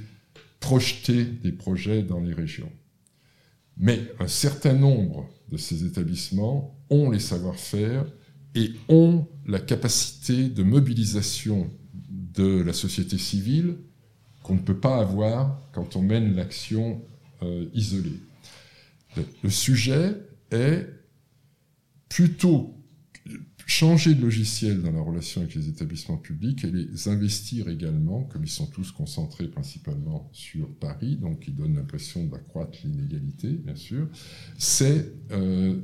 projeter 0.59 1.25
des 1.25 1.51
projets 1.51 2.03
dans 2.03 2.19
les 2.19 2.33
régions. 2.33 2.71
Mais 3.77 3.99
un 4.19 4.27
certain 4.27 4.73
nombre 4.73 5.29
de 5.49 5.57
ces 5.57 5.85
établissements 5.85 6.77
ont 6.89 7.09
les 7.09 7.19
savoir-faire 7.19 8.05
et 8.55 8.71
ont 8.89 9.27
la 9.45 9.59
capacité 9.59 10.49
de 10.49 10.63
mobilisation 10.63 11.69
de 12.09 12.61
la 12.61 12.73
société 12.73 13.17
civile 13.17 13.77
qu'on 14.43 14.55
ne 14.55 14.59
peut 14.59 14.79
pas 14.79 14.99
avoir 14.99 15.61
quand 15.71 15.95
on 15.95 16.01
mène 16.01 16.35
l'action 16.35 17.01
euh, 17.43 17.65
isolée. 17.73 18.19
Le 19.43 19.49
sujet, 19.49 20.15
est 20.51 20.87
plutôt 22.09 22.77
changer 23.65 24.15
de 24.15 24.21
logiciel 24.21 24.81
dans 24.81 24.91
la 24.91 25.01
relation 25.01 25.41
avec 25.41 25.55
les 25.55 25.69
établissements 25.69 26.17
publics 26.17 26.65
et 26.65 26.71
les 26.71 27.07
investir 27.07 27.69
également, 27.69 28.23
comme 28.23 28.43
ils 28.43 28.49
sont 28.49 28.67
tous 28.67 28.91
concentrés 28.91 29.47
principalement 29.47 30.29
sur 30.33 30.67
Paris, 30.75 31.15
donc 31.15 31.47
ils 31.47 31.55
donnent 31.55 31.75
l'impression 31.75 32.25
d'accroître 32.25 32.77
l'inégalité, 32.83 33.47
bien 33.49 33.75
sûr, 33.75 34.09
c'est 34.57 35.13
euh, 35.31 35.79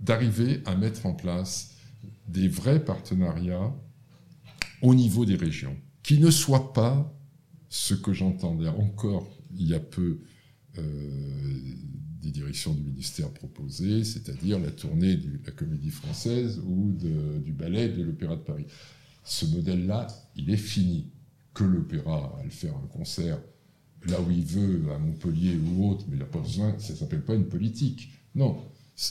d'arriver 0.00 0.60
à 0.64 0.74
mettre 0.74 1.06
en 1.06 1.14
place 1.14 1.76
des 2.26 2.48
vrais 2.48 2.84
partenariats 2.84 3.72
au 4.80 4.94
niveau 4.94 5.24
des 5.24 5.36
régions, 5.36 5.76
qui 6.02 6.18
ne 6.18 6.30
soient 6.30 6.72
pas 6.72 7.16
ce 7.68 7.94
que 7.94 8.12
j'entendais 8.12 8.68
encore 8.68 9.30
il 9.54 9.68
y 9.68 9.74
a 9.74 9.80
peu 9.80 10.20
euh, 10.78 11.74
des 12.22 12.30
directions 12.30 12.72
du 12.72 12.82
ministère 12.82 13.30
proposées, 13.30 14.04
c'est-à-dire 14.04 14.58
la 14.58 14.70
tournée 14.70 15.16
de 15.16 15.28
la 15.44 15.52
comédie 15.52 15.90
française 15.90 16.60
ou 16.64 16.92
du 16.92 17.52
ballet 17.52 17.88
de 17.88 18.02
l'Opéra 18.02 18.36
de 18.36 18.42
Paris. 18.42 18.66
Ce 19.24 19.46
modèle-là, 19.46 20.06
il 20.36 20.50
est 20.50 20.56
fini. 20.56 21.10
Que 21.54 21.64
l'opéra 21.64 22.34
à 22.40 22.44
le 22.44 22.50
faire 22.50 22.74
un 22.74 22.86
concert 22.86 23.38
là 24.06 24.20
où 24.20 24.30
il 24.30 24.44
veut, 24.44 24.90
à 24.90 24.98
Montpellier 24.98 25.56
ou 25.56 25.90
autre, 25.90 26.04
mais 26.08 26.16
il 26.16 26.18
n'a 26.18 26.24
pas 26.24 26.40
besoin, 26.40 26.74
ça 26.78 26.94
ne 26.94 26.98
s'appelle 26.98 27.22
pas 27.22 27.34
une 27.34 27.46
politique. 27.46 28.10
Non, 28.34 28.56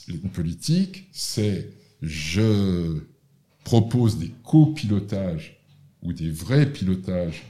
une 0.08 0.30
politique, 0.32 1.08
c'est 1.12 1.70
je 2.02 3.00
propose 3.64 4.18
des 4.18 4.32
copilotages 4.44 5.64
ou 6.02 6.14
des 6.14 6.32
vrais 6.32 6.72
pilotages 6.72 7.44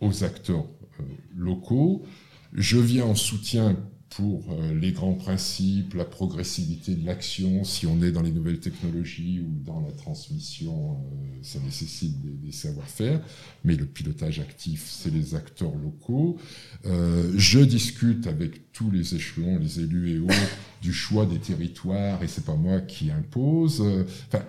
aux 0.00 0.24
acteurs 0.24 0.66
euh, 0.98 1.04
locaux, 1.36 2.04
je 2.52 2.78
viens 2.78 3.04
en 3.04 3.14
soutien 3.14 3.76
pour 4.16 4.44
euh, 4.50 4.74
les 4.74 4.92
grands 4.92 5.14
principes, 5.14 5.94
la 5.94 6.04
progressivité 6.04 6.94
de 6.94 7.06
l'action, 7.06 7.64
si 7.64 7.86
on 7.86 8.02
est 8.02 8.12
dans 8.12 8.22
les 8.22 8.30
nouvelles 8.30 8.60
technologies 8.60 9.40
ou 9.40 9.64
dans 9.64 9.80
la 9.80 9.92
transmission, 9.92 10.98
euh, 11.12 11.38
ça 11.42 11.58
nécessite 11.60 12.20
des, 12.20 12.52
savoir-faire, 12.52 13.20
mais 13.64 13.74
le 13.74 13.86
pilotage 13.86 14.38
actif, 14.40 14.86
c'est 14.86 15.10
les 15.10 15.34
acteurs 15.34 15.74
locaux. 15.76 16.38
Euh, 16.84 17.32
je 17.36 17.60
discute 17.60 18.26
avec 18.26 18.72
tous 18.72 18.90
les 18.90 19.14
échelons, 19.14 19.58
les 19.58 19.80
élus 19.80 20.16
et 20.16 20.18
autres, 20.18 20.58
du 20.82 20.92
choix 20.92 21.24
des 21.24 21.38
territoires, 21.38 22.22
et 22.22 22.28
c'est 22.28 22.44
pas 22.44 22.56
moi 22.56 22.80
qui 22.80 23.10
impose. 23.10 23.82
Enfin, 24.28 24.44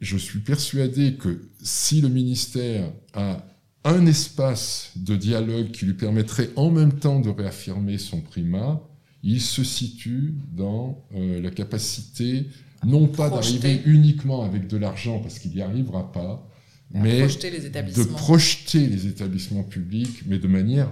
je 0.00 0.16
suis 0.16 0.38
persuadé 0.38 1.14
que 1.14 1.48
si 1.62 2.00
le 2.00 2.08
ministère 2.08 2.90
a 3.12 3.44
un 3.84 4.06
espace 4.06 4.92
de 4.96 5.16
dialogue 5.16 5.70
qui 5.70 5.86
lui 5.86 5.94
permettrait 5.94 6.50
en 6.56 6.70
même 6.70 6.92
temps 6.92 7.20
de 7.20 7.30
réaffirmer 7.30 7.98
son 7.98 8.20
primat, 8.20 8.80
il 9.22 9.40
se 9.40 9.64
situe 9.64 10.34
dans 10.52 11.04
euh, 11.14 11.40
la 11.40 11.50
capacité 11.50 12.46
non 12.84 13.06
pas 13.06 13.30
d'arriver 13.30 13.80
uniquement 13.86 14.44
avec 14.44 14.66
de 14.66 14.76
l'argent 14.76 15.20
parce 15.20 15.38
qu'il 15.38 15.52
n'y 15.52 15.62
arrivera 15.62 16.10
pas, 16.10 16.48
mais 16.92 17.20
de 17.22 18.04
projeter 18.04 18.86
les 18.86 19.06
établissements 19.06 19.62
publics, 19.62 20.22
mais 20.26 20.38
de 20.38 20.48
manière 20.48 20.90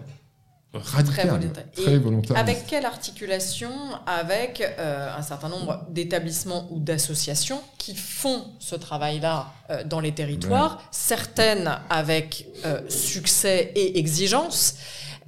radical, 0.73 1.41
très, 1.75 1.99
volontaire. 1.99 2.37
Avec 2.37 2.67
quelle 2.67 2.87
articulation 2.87 3.73
avec 4.07 4.63
euh, 4.79 5.09
un 5.17 5.23
certain 5.23 5.49
nombre 5.49 5.85
d'établissements 5.91 6.69
ou 6.71 6.79
d'associations 6.79 7.61
qui 7.79 7.97
font 7.97 8.45
ce 8.61 8.77
travail-là 8.77 9.53
euh, 9.71 9.83
dans 9.85 10.01
les 10.01 10.13
territoires, 10.13 10.83
certaines 10.93 11.79
avec 11.89 12.47
euh, 12.65 12.81
succès 12.89 13.73
et 13.75 13.99
exigence, 13.99 14.77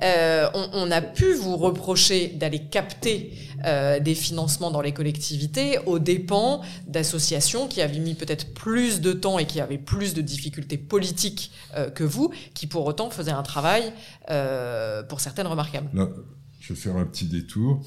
Euh, 0.02 0.48
on, 0.72 0.90
a 0.90 1.00
pu 1.00 1.32
vous 1.34 1.56
reprocher 1.56 2.28
d'aller 2.28 2.58
capter 2.58 3.32
euh, 3.64 4.00
des 4.00 4.14
financements 4.14 4.70
dans 4.70 4.80
les 4.80 4.92
collectivités 4.92 5.78
aux 5.86 6.00
dépens 6.00 6.62
d'associations 6.88 7.68
qui 7.68 7.80
avaient 7.80 8.00
mis 8.00 8.14
peut-être 8.14 8.52
plus 8.52 9.00
de 9.00 9.12
temps 9.12 9.38
et 9.38 9.46
qui 9.46 9.60
avaient 9.60 9.78
plus 9.78 10.14
de 10.14 10.20
difficultés 10.20 10.76
politiques 10.76 11.52
euh, 11.76 11.88
que 11.88 12.02
vous, 12.02 12.32
qui 12.54 12.66
pour 12.66 12.84
autant 12.86 13.10
faisaient 13.10 13.30
un 13.30 13.42
travail 13.42 13.92
pour 15.08 15.20
certaines 15.20 15.46
remarquables. 15.46 15.90
Je 16.62 16.72
vais 16.72 16.78
faire 16.78 16.96
un 16.96 17.04
petit 17.04 17.24
détour. 17.24 17.84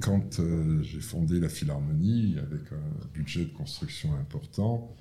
Quand 0.00 0.40
j'ai 0.82 1.00
fondé 1.00 1.38
la 1.38 1.48
Philharmonie 1.48 2.34
avec 2.38 2.72
un 2.72 3.08
budget 3.14 3.44
de 3.44 3.52
construction 3.52 4.14
important, 4.16 4.96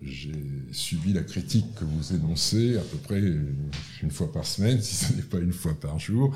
j'ai 0.00 0.30
subi 0.70 1.12
la 1.12 1.22
critique 1.22 1.74
que 1.74 1.84
vous 1.84 2.14
énoncez 2.14 2.76
à 2.76 2.82
peu 2.82 2.96
près 2.98 3.20
une 3.20 4.10
fois 4.10 4.30
par 4.30 4.46
semaine, 4.46 4.80
si 4.82 4.94
ce 4.94 5.12
n'est 5.14 5.22
pas 5.22 5.38
une 5.38 5.52
fois 5.52 5.74
par 5.74 5.98
jour. 5.98 6.32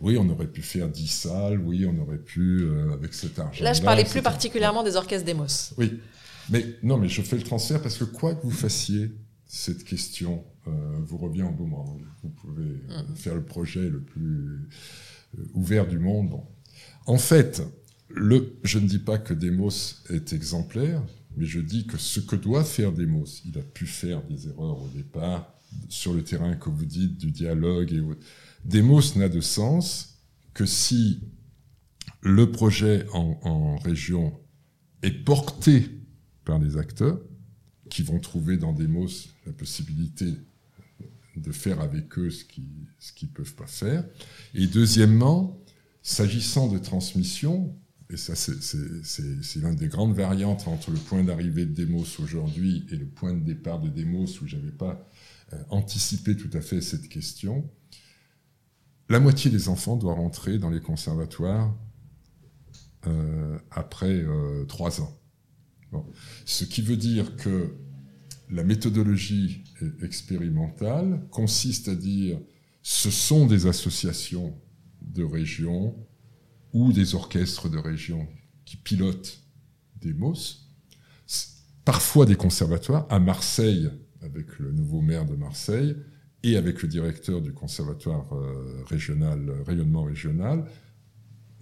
Oui, 0.00 0.16
on 0.18 0.28
aurait 0.30 0.46
pu 0.46 0.62
faire 0.62 0.88
10 0.88 1.06
salles, 1.06 1.58
oui, 1.58 1.86
on 1.86 2.00
aurait 2.00 2.18
pu, 2.18 2.62
euh, 2.62 2.94
avec 2.94 3.12
cet 3.12 3.38
argent. 3.38 3.62
Là, 3.62 3.74
je 3.74 3.82
parlais 3.82 4.04
plus 4.04 4.22
particulièrement 4.22 4.84
des 4.84 4.96
orchestres 4.96 5.26
d'Emos. 5.26 5.74
Oui, 5.76 6.00
mais 6.48 6.64
non, 6.82 6.96
mais 6.96 7.10
je 7.10 7.20
fais 7.20 7.36
le 7.36 7.42
transfert 7.42 7.82
parce 7.82 7.98
que 7.98 8.04
quoi 8.04 8.34
que 8.34 8.42
vous 8.42 8.50
fassiez, 8.50 9.12
cette 9.46 9.84
question 9.84 10.42
euh, 10.66 10.70
vous 11.02 11.18
revient 11.18 11.42
au 11.42 11.52
moment. 11.52 11.96
Vous 12.22 12.30
pouvez 12.30 12.80
euh, 12.90 13.02
mm. 13.02 13.16
faire 13.16 13.34
le 13.34 13.44
projet 13.44 13.88
le 13.88 14.00
plus 14.00 14.66
ouvert 15.54 15.86
du 15.86 15.98
monde. 15.98 16.40
En 17.06 17.18
fait, 17.18 17.62
le, 18.08 18.56
je 18.62 18.78
ne 18.78 18.86
dis 18.86 18.98
pas 18.98 19.18
que 19.18 19.34
Demos 19.34 20.02
est 20.10 20.32
exemplaire, 20.32 21.02
mais 21.36 21.46
je 21.46 21.60
dis 21.60 21.86
que 21.86 21.98
ce 21.98 22.20
que 22.20 22.36
doit 22.36 22.64
faire 22.64 22.92
Demos, 22.92 23.42
il 23.44 23.58
a 23.58 23.62
pu 23.62 23.86
faire 23.86 24.22
des 24.22 24.48
erreurs 24.48 24.80
au 24.80 24.88
départ 24.94 25.52
sur 25.88 26.14
le 26.14 26.22
terrain 26.22 26.54
que 26.54 26.70
vous 26.70 26.84
dites 26.84 27.18
du 27.18 27.30
dialogue. 27.30 27.92
Et... 27.92 28.02
Demos 28.64 29.16
n'a 29.16 29.28
de 29.28 29.40
sens 29.40 30.20
que 30.52 30.64
si 30.64 31.20
le 32.22 32.50
projet 32.50 33.06
en, 33.12 33.76
région 33.78 34.32
est 35.02 35.10
porté 35.10 35.90
par 36.44 36.58
des 36.58 36.76
acteurs 36.76 37.20
qui 37.90 38.02
vont 38.02 38.18
trouver 38.18 38.56
dans 38.56 38.72
Demos 38.72 39.08
la 39.46 39.52
possibilité 39.52 40.34
de 41.36 41.52
faire 41.52 41.80
avec 41.80 42.18
eux 42.18 42.30
ce 42.30 42.44
qu'ils 42.44 43.28
ne 43.28 43.34
peuvent 43.34 43.54
pas 43.54 43.66
faire. 43.66 44.04
Et 44.54 44.66
deuxièmement, 44.66 45.60
s'agissant 46.02 46.68
de 46.68 46.78
transmission, 46.78 47.76
et 48.10 48.16
ça, 48.16 48.34
c'est 48.36 49.56
l'une 49.56 49.76
des 49.76 49.88
grandes 49.88 50.14
variantes 50.14 50.68
entre 50.68 50.90
le 50.90 50.98
point 50.98 51.24
d'arrivée 51.24 51.64
de 51.64 51.72
Demos 51.72 52.04
aujourd'hui 52.20 52.86
et 52.90 52.96
le 52.96 53.06
point 53.06 53.32
de 53.32 53.40
départ 53.40 53.80
de 53.80 53.88
Demos 53.88 54.26
où 54.42 54.46
je 54.46 54.56
n'avais 54.56 54.72
pas 54.72 55.08
euh, 55.52 55.62
anticipé 55.70 56.36
tout 56.36 56.50
à 56.52 56.60
fait 56.60 56.80
cette 56.80 57.08
question. 57.08 57.68
La 59.08 59.20
moitié 59.20 59.50
des 59.50 59.68
enfants 59.68 59.96
doit 59.96 60.14
rentrer 60.14 60.58
dans 60.58 60.70
les 60.70 60.80
conservatoires 60.80 61.74
euh, 63.06 63.58
après 63.70 64.14
euh, 64.14 64.64
trois 64.66 65.00
ans. 65.00 65.18
Ce 66.44 66.64
qui 66.64 66.82
veut 66.82 66.96
dire 66.96 67.36
que 67.36 67.74
la 68.50 68.64
méthodologie 68.64 69.64
expérimentale 70.02 71.26
consiste 71.30 71.88
à 71.88 71.94
dire 71.94 72.38
ce 72.82 73.10
sont 73.10 73.46
des 73.46 73.66
associations 73.66 74.54
de 75.00 75.24
régions 75.24 75.96
ou 76.72 76.92
des 76.92 77.14
orchestres 77.14 77.68
de 77.68 77.78
région 77.78 78.28
qui 78.64 78.76
pilotent 78.76 79.40
des 79.96 80.12
MOS, 80.12 80.68
parfois 81.84 82.26
des 82.26 82.36
conservatoires, 82.36 83.06
à 83.10 83.18
Marseille, 83.18 83.90
avec 84.20 84.58
le 84.58 84.72
nouveau 84.72 85.00
maire 85.00 85.24
de 85.24 85.36
Marseille, 85.36 85.96
et 86.42 86.56
avec 86.56 86.82
le 86.82 86.88
directeur 86.88 87.40
du 87.40 87.52
conservatoire 87.52 88.34
euh, 88.34 88.82
régional, 88.86 89.50
rayonnement 89.66 90.02
régional, 90.02 90.66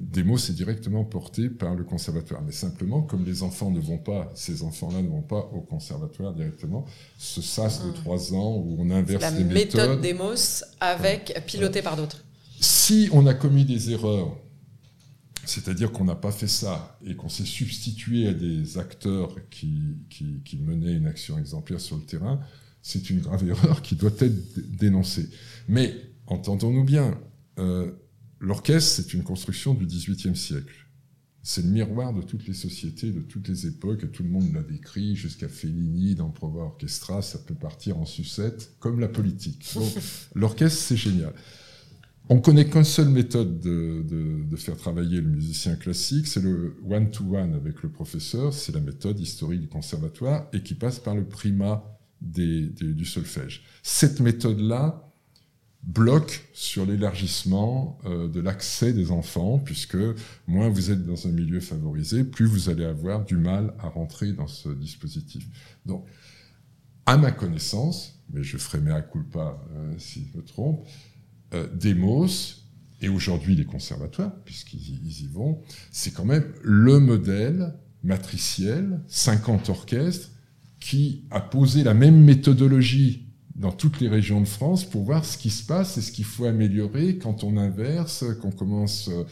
Demos 0.03 0.37
est 0.37 0.53
directement 0.53 1.05
porté 1.05 1.49
par 1.49 1.77
le 1.77 1.85
conservatoire. 1.85 2.43
Mais 2.43 2.53
simplement, 2.53 3.03
comme 3.03 3.25
les 3.25 3.45
enfants 3.45 3.71
ne 3.71 3.79
vont 3.79 3.99
pas, 3.99 4.33
ces 4.35 4.65
enfants-là 4.65 5.01
ne 5.01 5.09
vont 5.09 5.23
pas 5.23 5.49
au 5.55 5.61
conservatoire 5.61 6.35
directement, 6.35 6.85
ce 7.19 7.41
SAS 7.41 7.85
de 7.85 7.91
hmm. 7.91 7.95
trois 7.95 8.35
ans 8.35 8.57
où 8.57 8.77
on 8.81 8.91
inverse 8.91 9.35
les 9.37 9.45
méthodes. 9.45 9.77
La 9.77 9.87
méthode 9.87 10.01
Demos 10.01 10.65
avec, 10.81 11.41
pilotée 11.47 11.83
par 11.83 11.97
d'autres. 11.97 12.25
Si 12.61 13.09
on 13.13 13.27
a 13.27 13.35
commis 13.35 13.65
des 13.65 13.93
erreurs 13.93 14.37
c'est-à-dire 15.45 15.91
qu'on 15.91 16.05
n'a 16.05 16.15
pas 16.15 16.31
fait 16.31 16.47
ça 16.47 16.97
et 17.05 17.17
qu'on 17.17 17.29
s'est 17.29 17.45
substitué 17.45 18.29
à 18.29 18.33
des 18.33 18.79
acteurs 18.79 19.37
qui, 19.51 19.97
qui, 20.09 20.57
menaient 20.57 20.95
une 20.95 21.07
action 21.07 21.37
exemplaire 21.39 21.81
sur 21.81 21.97
le 21.97 22.03
terrain, 22.03 22.41
c'est 22.81 23.11
une 23.11 23.21
grave 23.21 23.49
erreur 23.49 23.83
qui 23.83 23.97
doit 23.97 24.13
être 24.21 24.77
dénoncée. 24.77 25.29
Mais, 25.69 25.95
entendons-nous 26.27 26.85
bien, 26.85 27.19
euh, 27.59 27.91
l'orchestre, 28.43 28.97
c'est 28.97 29.15
une 29.15 29.23
construction 29.23 29.73
du 29.73 29.87
XVIIIe 29.87 30.37
siècle. 30.37 30.87
C'est 31.45 31.63
le 31.63 31.71
miroir 31.71 32.13
de 32.13 32.23
toutes 32.23 32.47
les 32.47 32.55
sociétés, 32.55 33.11
de 33.11 33.21
toutes 33.21 33.49
les 33.49 33.67
époques, 33.67 34.05
et 34.05 34.09
tout 34.09 34.23
le 34.23 34.29
monde 34.29 34.53
l'a 34.53 34.63
décrit, 34.63 35.17
jusqu'à 35.17 35.49
Fellini 35.49 36.15
dans 36.15 36.29
Prova 36.31 36.63
Orchestra, 36.63 37.21
ça 37.23 37.39
peut 37.39 37.55
partir 37.55 37.99
en 37.99 38.05
sucette, 38.05 38.77
comme 38.79 39.01
la 39.01 39.09
politique. 39.09 39.75
L'orchestre, 40.35 40.81
c'est 40.81 40.97
génial. 40.97 41.33
On 42.29 42.41
connaît 42.41 42.69
qu'une 42.69 42.85
seule 42.85 43.09
méthode 43.09 43.59
de, 43.61 44.57
faire 44.57 44.77
travailler 44.77 45.21
le 45.21 45.29
musicien 45.29 45.75
classique, 45.75 46.29
c'est 46.29 46.41
le 46.41 46.77
one-to-one 46.89 47.55
avec 47.55 47.83
le 47.83 47.91
professeur, 47.91 48.55
c'est 48.55 48.73
la 48.73 48.81
méthode 48.81 49.19
historique 49.19 49.61
du 49.61 49.69
conservatoire 49.69 50.49
et 50.53 50.63
qui 50.63 50.75
passe 50.75 51.01
par 51.01 51.17
le 51.17 51.25
primat 51.25 51.99
du 52.21 53.05
solfège. 53.05 53.65
Cette 53.83 54.21
méthode-là 54.21 55.12
bloque 55.83 56.49
sur 56.53 56.87
l'élargissement 56.87 57.99
euh, 58.05 58.29
de 58.29 58.41
l'accès 58.41 58.93
des 58.93 59.11
enfants, 59.11 59.59
puisque 59.59 59.97
moins 60.47 60.69
vous 60.69 60.91
êtes 60.91 61.05
dans 61.05 61.27
un 61.27 61.31
milieu 61.31 61.61
favorisé, 61.61 62.25
plus 62.25 62.47
vous 62.47 62.69
allez 62.69 62.85
avoir 62.85 63.25
du 63.25 63.37
mal 63.37 63.75
à 63.81 63.89
rentrer 63.89 64.33
dans 64.33 64.47
ce 64.47 64.69
dispositif. 64.69 65.47
Donc, 65.85 66.07
à 67.07 67.17
ma 67.17 67.33
connaissance, 67.33 68.21
mais 68.33 68.45
je 68.45 68.57
ferai 68.59 68.81
mea 68.81 69.03
culpa 69.03 69.61
euh, 69.75 69.95
si 69.99 70.25
je 70.33 70.39
me 70.39 70.45
trompe, 70.45 70.87
euh, 71.53 71.67
Demos, 71.75 72.63
et 73.01 73.09
aujourd'hui 73.09 73.57
les 73.57 73.65
conservatoires, 73.65 74.33
puisqu'ils 74.45 75.23
y 75.23 75.27
vont, 75.27 75.61
c'est 75.91 76.13
quand 76.13 76.25
même 76.25 76.45
le 76.63 77.01
modèle 77.01 77.75
matriciel, 78.05 79.01
50 79.09 79.69
orchestres, 79.69 80.31
qui 80.79 81.25
a 81.31 81.41
posé 81.41 81.83
la 81.83 81.95
même 81.95 82.23
méthodologie 82.23 83.32
dans 83.63 83.71
toutes 83.71 84.01
les 84.01 84.09
régions 84.09 84.41
de 84.41 84.49
France 84.49 84.85
pour 84.85 85.05
voir 85.05 85.25
ce 85.25 85.39
qui 85.39 85.49
se 85.49 85.65
passe 85.65 85.97
et 85.97 86.03
ce 86.03 86.11
qu'il 86.11 86.25
faut 86.25 86.47
améliorer 86.47 87.17
quand 87.17 87.45
on 87.45 87.57
inverse, 87.57 88.25
qu'on 88.41 88.51
commence 88.51 89.09
euh, 89.09 89.23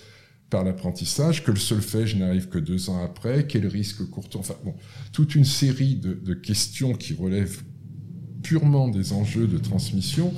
par 0.51 0.62
l'apprentissage, 0.62 1.43
que 1.43 1.51
le 1.51 1.59
solfège 1.59 2.14
n'arrive 2.14 2.49
que 2.49 2.59
deux 2.59 2.90
ans 2.90 3.03
après, 3.03 3.49
quel 3.49 3.66
risque 3.66 4.09
court 4.09 4.29
enfin 4.37 4.55
bon, 4.64 4.75
toute 5.12 5.35
une 5.35 5.45
série 5.45 5.97
de, 5.97 6.14
de 6.14 6.35
questions 6.35 6.93
qui 6.93 7.12
relèvent 7.12 7.64
purement 8.45 8.88
des 8.88 9.12
enjeux 9.12 9.49
de 9.49 9.59
transmission 9.59 10.33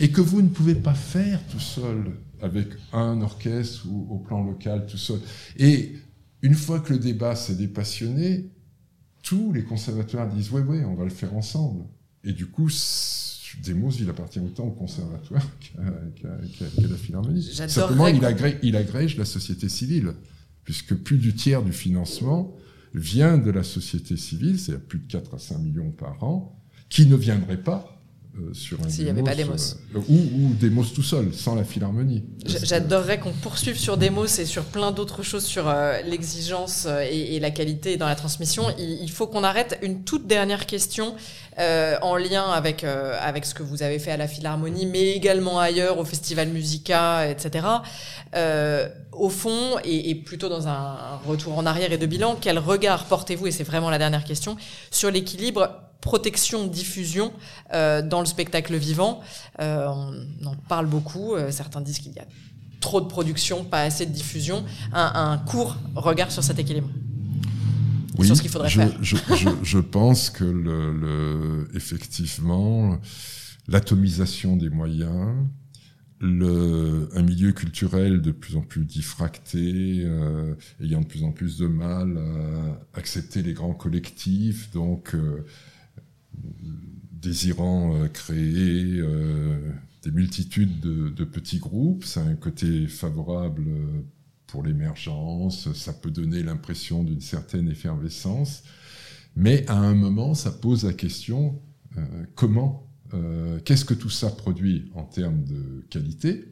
et 0.00 0.10
que 0.10 0.20
vous 0.20 0.42
ne 0.42 0.48
pouvez 0.48 0.74
pas 0.74 0.94
faire 0.94 1.40
tout 1.46 1.60
seul 1.60 2.16
avec 2.42 2.66
un 2.92 3.22
orchestre 3.22 3.86
ou 3.88 4.08
au 4.10 4.18
plan 4.18 4.42
local 4.42 4.86
tout 4.86 4.98
seul. 4.98 5.20
Et 5.56 5.92
une 6.42 6.54
fois 6.54 6.80
que 6.80 6.92
le 6.92 6.98
débat 6.98 7.36
s'est 7.36 7.54
dépassionné, 7.54 8.50
tous 9.22 9.52
les 9.52 9.62
conservatoires 9.62 10.28
disent 10.28 10.50
oui, 10.50 10.62
oui, 10.66 10.78
on 10.84 10.94
va 10.94 11.04
le 11.04 11.10
faire 11.10 11.34
ensemble. 11.34 11.84
Et 12.24 12.32
du 12.32 12.46
coup, 12.46 12.68
Demos, 13.64 13.90
il 14.00 14.08
appartient 14.08 14.40
autant 14.40 14.64
au 14.64 14.70
conservatoire 14.70 15.42
qu'à 16.20 16.88
la 16.88 16.96
Philharmonie. 16.96 17.42
Simplement, 17.42 18.08
il 18.08 18.24
agrège, 18.24 18.58
il 18.62 18.76
agrège 18.76 19.16
la 19.16 19.24
société 19.24 19.68
civile, 19.68 20.12
puisque 20.64 20.94
plus 20.94 21.18
du 21.18 21.34
tiers 21.34 21.62
du 21.62 21.72
financement 21.72 22.56
vient 22.94 23.38
de 23.38 23.50
la 23.50 23.62
société 23.62 24.16
civile, 24.16 24.58
c'est 24.58 24.74
à 24.74 24.78
plus 24.78 24.98
de 24.98 25.06
4 25.06 25.34
à 25.34 25.38
5 25.38 25.58
millions 25.58 25.90
par 25.90 26.22
an, 26.22 26.58
qui 26.88 27.06
ne 27.06 27.16
viendrait 27.16 27.62
pas 27.62 27.95
euh, 28.38 28.52
sur 28.52 28.78
un 28.82 28.88
S'il 28.88 29.04
n'y 29.04 29.10
avait 29.10 29.22
pas 29.22 29.34
Demos. 29.34 29.76
Euh, 29.94 29.98
ou, 30.08 30.14
ou, 30.14 30.54
Demos 30.60 30.84
tout 30.84 31.02
seul, 31.02 31.32
sans 31.32 31.54
la 31.54 31.64
philharmonie. 31.64 32.24
J'adorerais 32.44 33.18
qu'on 33.18 33.32
poursuive 33.32 33.78
sur 33.78 33.96
Demos 33.96 34.26
et 34.26 34.44
sur 34.44 34.64
plein 34.64 34.92
d'autres 34.92 35.22
choses 35.22 35.44
sur 35.44 35.68
euh, 35.68 36.00
l'exigence 36.02 36.86
et, 37.10 37.40
la 37.40 37.50
qualité 37.50 37.96
dans 37.96 38.06
la 38.06 38.14
transmission. 38.14 38.64
Il, 38.78 39.10
faut 39.10 39.26
qu'on 39.26 39.44
arrête. 39.44 39.78
Une 39.82 40.04
toute 40.04 40.26
dernière 40.26 40.66
question 40.66 41.14
en 41.58 42.16
lien 42.16 42.50
avec, 42.50 42.84
avec 42.84 43.46
ce 43.46 43.54
que 43.54 43.62
vous 43.62 43.82
avez 43.82 43.98
fait 43.98 44.10
à 44.10 44.16
la 44.16 44.28
philharmonie, 44.28 44.84
mais 44.86 45.12
également 45.12 45.58
ailleurs, 45.58 45.98
au 45.98 46.04
Festival 46.04 46.48
Musica, 46.48 47.28
etc. 47.28 47.66
au 49.12 49.28
fond, 49.28 49.78
et, 49.84 50.10
et, 50.10 50.14
plutôt 50.14 50.48
dans 50.48 50.68
un 50.68 51.18
retour 51.26 51.56
en 51.56 51.66
arrière 51.66 51.92
et 51.92 51.98
de 51.98 52.06
bilan, 52.06 52.36
quel 52.40 52.58
regard 52.58 53.04
portez-vous, 53.04 53.46
et 53.46 53.50
c'est 53.50 53.64
vraiment 53.64 53.90
la 53.90 53.98
dernière 53.98 54.24
question, 54.24 54.56
sur 54.90 55.10
l'équilibre 55.10 55.85
protection, 56.06 56.68
diffusion 56.68 57.32
euh, 57.74 58.00
dans 58.00 58.20
le 58.20 58.26
spectacle 58.26 58.76
vivant. 58.76 59.20
Euh, 59.60 59.88
on 59.88 60.46
en 60.46 60.54
parle 60.68 60.86
beaucoup. 60.86 61.34
Euh, 61.34 61.50
certains 61.50 61.80
disent 61.80 61.98
qu'il 61.98 62.12
y 62.12 62.20
a 62.20 62.26
trop 62.80 63.00
de 63.00 63.06
production, 63.06 63.64
pas 63.64 63.82
assez 63.82 64.06
de 64.06 64.12
diffusion. 64.12 64.64
Un, 64.92 65.38
court 65.38 65.76
regard 65.96 66.30
sur 66.30 66.44
cet 66.44 66.60
équilibre. 66.60 66.88
Oui, 68.18 68.26
sur 68.26 68.36
ce 68.36 68.40
qu'il 68.40 68.50
faudrait 68.50 68.68
je, 68.68 68.80
faire. 68.80 68.92
Je, 69.02 69.16
je, 69.62 69.78
pense 69.78 70.30
que 70.30 70.44
le, 70.44 70.92
le 70.92 71.68
effectivement 71.74 72.98
l'atomisation 73.66 74.56
des 74.56 74.70
moyens, 74.70 75.34
le, 76.20 77.08
un 77.14 77.22
milieu 77.22 77.52
culturel 77.52 78.22
de 78.22 78.30
plus 78.30 78.56
en 78.56 78.62
plus 78.62 78.84
diffracté, 78.84 80.02
euh, 80.04 80.54
ayant 80.80 81.00
de 81.00 81.06
plus 81.06 81.24
en 81.24 81.32
plus 81.32 81.58
de 81.58 81.66
mal 81.66 82.16
à 82.16 82.98
accepter 82.98 83.42
les 83.42 83.52
grands 83.52 83.74
collectifs, 83.74 84.70
donc 84.72 85.14
euh, 85.14 85.44
désirant 87.12 87.96
euh, 87.96 88.08
créer 88.08 89.02
des 90.02 90.10
multitudes 90.10 90.80
de, 90.80 91.24
petits 91.24 91.58
groupes. 91.58 92.04
Ça 92.04 92.22
un 92.22 92.36
côté 92.36 92.86
favorable 92.86 93.64
pour 94.46 94.62
l'émergence, 94.62 95.72
ça 95.72 95.92
peut 95.92 96.10
donner 96.10 96.42
l'impression 96.42 97.02
d'une 97.02 97.20
certaine 97.20 97.68
effervescence, 97.68 98.62
mais 99.34 99.66
à 99.68 99.76
un 99.76 99.94
moment, 99.94 100.34
ça 100.34 100.52
pose 100.52 100.84
la 100.84 100.92
question 100.92 101.60
comment 102.36 102.86
euh, 103.14 103.60
qu'est-ce 103.64 103.84
que 103.84 103.94
tout 103.94 104.10
ça 104.10 104.30
produit 104.30 104.90
en 104.94 105.04
termes 105.04 105.44
de 105.44 105.84
qualité 105.90 106.44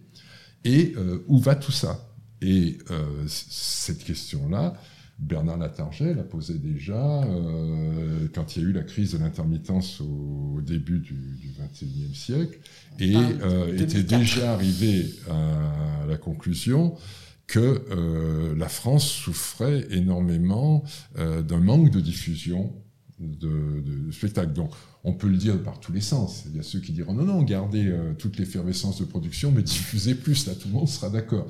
et 0.65 0.95
euh, 0.97 1.25
où 1.27 1.39
va 1.39 1.57
tout 1.57 1.73
ça? 1.73 2.11
Et 2.41 2.79
euh, 2.91 3.25
cette 3.27 4.05
question-là, 4.05 4.75
Bernard 5.19 5.59
Latarget 5.59 6.15
l'a 6.15 6.25
posée 6.25 6.59
déjà 6.59 7.23
quand 8.35 8.57
il 8.57 8.63
y 8.63 8.67
a 8.67 8.69
eu 8.69 8.73
la 8.73 8.83
crise 8.83 9.13
de 9.13 9.19
l'intermittence 9.19 10.01
au, 10.01 10.61
début 10.61 10.99
du, 10.99 11.39
XXIe 11.59 12.15
siècle 12.15 12.59
et 12.99 13.15
était 13.79 14.03
déjà 14.03 14.53
arrivé 14.53 15.07
à 15.31 16.07
la 16.07 16.17
conclusion 16.17 16.97
que 17.47 18.55
la 18.57 18.69
France 18.69 19.07
souffrait 19.09 19.87
énormément 19.91 20.83
d'un 21.17 21.61
manque 21.61 21.91
de 21.91 22.01
diffusion 22.01 22.75
de, 23.19 23.81
de, 23.81 24.11
spectacle. 24.11 24.53
Donc, 24.53 24.73
on 25.05 25.13
peut 25.13 25.29
le 25.29 25.37
dire 25.37 25.63
par 25.63 25.81
tous 25.81 25.93
les 25.93 26.01
sens. 26.01 26.45
Il 26.49 26.57
y 26.57 26.61
a 26.61 26.63
ceux 26.63 26.81
qui 26.81 26.93
diront 26.93 27.15
non, 27.15 27.25
non, 27.25 27.43
gardez 27.43 27.87
euh, 27.87 28.15
toute 28.15 28.39
l'effervescence 28.39 29.01
de 29.01 29.05
production, 29.05 29.53
mais 29.53 29.63
diffusez 29.63 30.15
plus, 30.15 30.47
là, 30.47 30.55
tout 30.55 30.69
le 30.69 30.75
monde 30.75 30.89
sera 30.89 31.11
d'accord. 31.11 31.47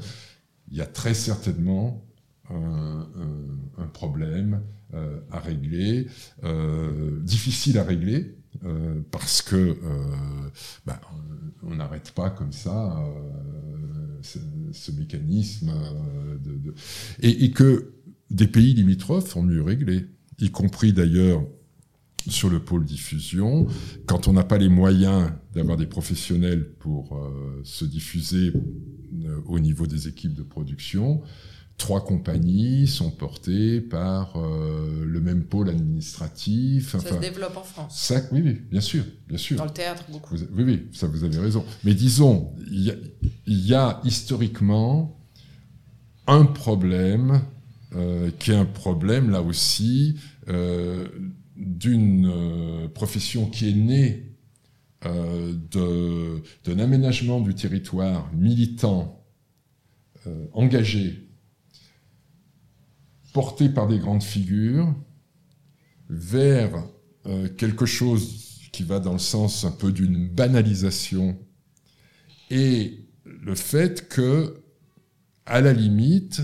Il 0.70 0.77
y 0.77 0.81
a 0.81 0.87
très 0.87 1.14
certainement 1.14 2.05
un, 2.50 3.87
problème 3.92 4.62
euh, 4.92 5.20
à 5.30 5.38
régler, 5.38 6.09
euh, 6.42 7.20
difficile 7.20 7.78
à 7.78 7.85
régler, 7.85 8.37
parce 9.11 9.42
que 9.42 9.76
ben, 10.87 10.98
on 11.62 11.74
n'arrête 11.74 12.12
pas 12.12 12.30
comme 12.30 12.52
ça 12.52 13.04
ce, 14.22 14.92
mécanisme 14.92 15.72
et, 17.20 17.50
que 17.50 17.94
des 18.30 18.46
pays 18.46 18.72
limitrophes 18.72 19.37
ont 19.37 19.42
mieux 19.42 19.62
réglé 19.62 20.07
y 20.40 20.50
compris 20.50 20.92
d'ailleurs 20.92 21.42
sur 22.28 22.48
le 22.48 22.61
pôle 22.61 22.85
diffusion. 22.85 23.66
Quand 24.07 24.28
on 24.28 24.33
n'a 24.33 24.44
pas 24.44 24.59
les 24.59 24.68
moyens 24.68 25.30
d'avoir 25.54 25.76
des 25.76 25.87
professionnels 25.87 26.70
pour 26.78 27.16
euh, 27.16 27.61
se 27.64 27.85
diffuser 27.85 28.52
euh, 29.24 29.40
au 29.46 29.59
niveau 29.61 29.87
des 29.87 30.09
équipes 30.09 30.35
de 30.35 30.42
production, 30.42 31.22
trois 31.76 32.04
compagnies 32.04 32.87
sont 32.87 33.10
portées 33.10 33.80
par 33.80 34.37
euh, 34.37 35.04
le 35.04 35.20
même 35.20 35.44
pôle 35.44 35.68
administratif. 35.68 36.92
Ça 36.92 37.00
se 37.00 37.14
développe 37.14 37.56
en 37.56 37.62
France. 37.62 38.00
Ça, 38.00 38.20
oui, 38.32 38.42
oui, 38.44 38.62
bien 38.70 38.80
sûr, 38.80 39.04
bien 39.28 39.38
sûr. 39.38 39.56
Dans 39.56 39.64
le 39.64 39.70
théâtre, 39.70 40.04
beaucoup. 40.10 40.37
oui, 40.37 40.64
oui, 40.64 40.88
ça 40.92 41.06
vous 41.06 41.24
avez 41.24 41.38
raison. 41.38 41.64
Mais 41.84 41.94
disons, 41.94 42.52
il 42.70 42.96
y, 43.46 43.74
a 43.74 44.00
historiquement 44.04 45.18
un 46.26 46.44
problème 46.44 47.42
euh, 47.94 48.30
qui 48.38 48.52
est 48.52 48.56
un 48.56 48.64
problème 48.64 49.30
là 49.30 49.42
aussi 49.42 50.16
euh, 50.48 51.06
d'une 51.56 52.88
profession 52.94 53.46
qui 53.46 53.68
est 53.68 53.74
née 53.74 54.30
d'un 55.02 56.78
aménagement 56.78 57.40
du 57.40 57.54
territoire 57.54 58.30
militant, 58.32 59.22
engagé, 60.54 61.23
porté 63.35 63.68
par 63.68 63.87
des 63.87 63.99
grandes 63.99 64.23
figures, 64.23 64.94
vers 66.09 66.70
quelque 67.59 67.85
chose 67.85 68.68
qui 68.73 68.83
va 68.83 69.01
dans 69.01 69.12
le 69.12 69.18
sens 69.18 69.64
un 69.64 69.70
peu 69.70 69.92
d'une 69.92 70.29
banalisation 70.29 71.38
et 72.51 73.01
le 73.25 73.55
fait 73.55 74.09
que, 74.09 74.62
à 75.47 75.61
la 75.61 75.73
limite, 75.73 76.42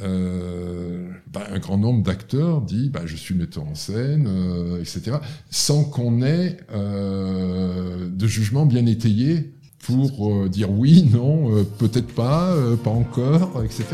euh, 0.00 1.10
bah, 1.32 1.46
un 1.50 1.58
grand 1.58 1.78
nombre 1.78 2.02
d'acteurs 2.02 2.62
dit 2.62 2.88
bah, 2.88 3.02
je 3.04 3.16
suis 3.16 3.34
metteur 3.34 3.64
en 3.64 3.74
scène, 3.74 4.26
euh, 4.28 4.80
etc., 4.80 5.18
sans 5.50 5.84
qu'on 5.84 6.22
ait 6.22 6.56
euh, 6.72 8.08
de 8.08 8.26
jugement 8.26 8.66
bien 8.66 8.86
étayé 8.86 9.54
pour 9.78 10.48
dire 10.48 10.70
oui, 10.70 11.02
non, 11.12 11.64
peut-être 11.78 12.14
pas, 12.14 12.56
pas 12.84 12.90
encore, 12.90 13.64
etc. 13.64 13.84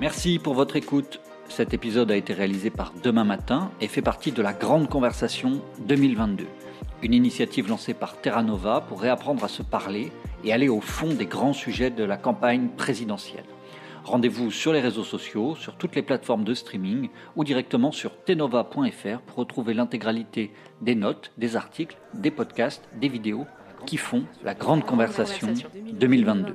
Merci 0.00 0.38
pour 0.38 0.54
votre 0.54 0.76
écoute. 0.76 1.20
Cet 1.48 1.74
épisode 1.74 2.12
a 2.12 2.16
été 2.16 2.32
réalisé 2.32 2.70
par 2.70 2.92
Demain 3.02 3.24
Matin 3.24 3.72
et 3.80 3.88
fait 3.88 4.00
partie 4.00 4.30
de 4.30 4.42
la 4.42 4.52
Grande 4.52 4.88
Conversation 4.88 5.60
2022, 5.80 6.46
une 7.02 7.14
initiative 7.14 7.68
lancée 7.68 7.94
par 7.94 8.20
Terra 8.20 8.44
Nova 8.44 8.80
pour 8.88 9.00
réapprendre 9.00 9.42
à 9.42 9.48
se 9.48 9.62
parler 9.62 10.12
et 10.44 10.52
aller 10.52 10.68
au 10.68 10.80
fond 10.80 11.12
des 11.12 11.26
grands 11.26 11.52
sujets 11.52 11.90
de 11.90 12.04
la 12.04 12.16
campagne 12.16 12.68
présidentielle. 12.76 13.44
Rendez-vous 14.04 14.52
sur 14.52 14.72
les 14.72 14.80
réseaux 14.80 15.02
sociaux, 15.02 15.56
sur 15.56 15.74
toutes 15.74 15.96
les 15.96 16.02
plateformes 16.02 16.44
de 16.44 16.54
streaming 16.54 17.08
ou 17.34 17.42
directement 17.42 17.90
sur 17.90 18.22
tenova.fr 18.22 19.20
pour 19.26 19.36
retrouver 19.36 19.74
l'intégralité 19.74 20.52
des 20.80 20.94
notes, 20.94 21.32
des 21.38 21.56
articles, 21.56 21.98
des 22.14 22.30
podcasts, 22.30 22.88
des 23.00 23.08
vidéos 23.08 23.46
qui 23.84 23.96
font 23.96 24.22
la 24.44 24.54
grande 24.54 24.84
conversation 24.84 25.52
2022. 25.92 26.54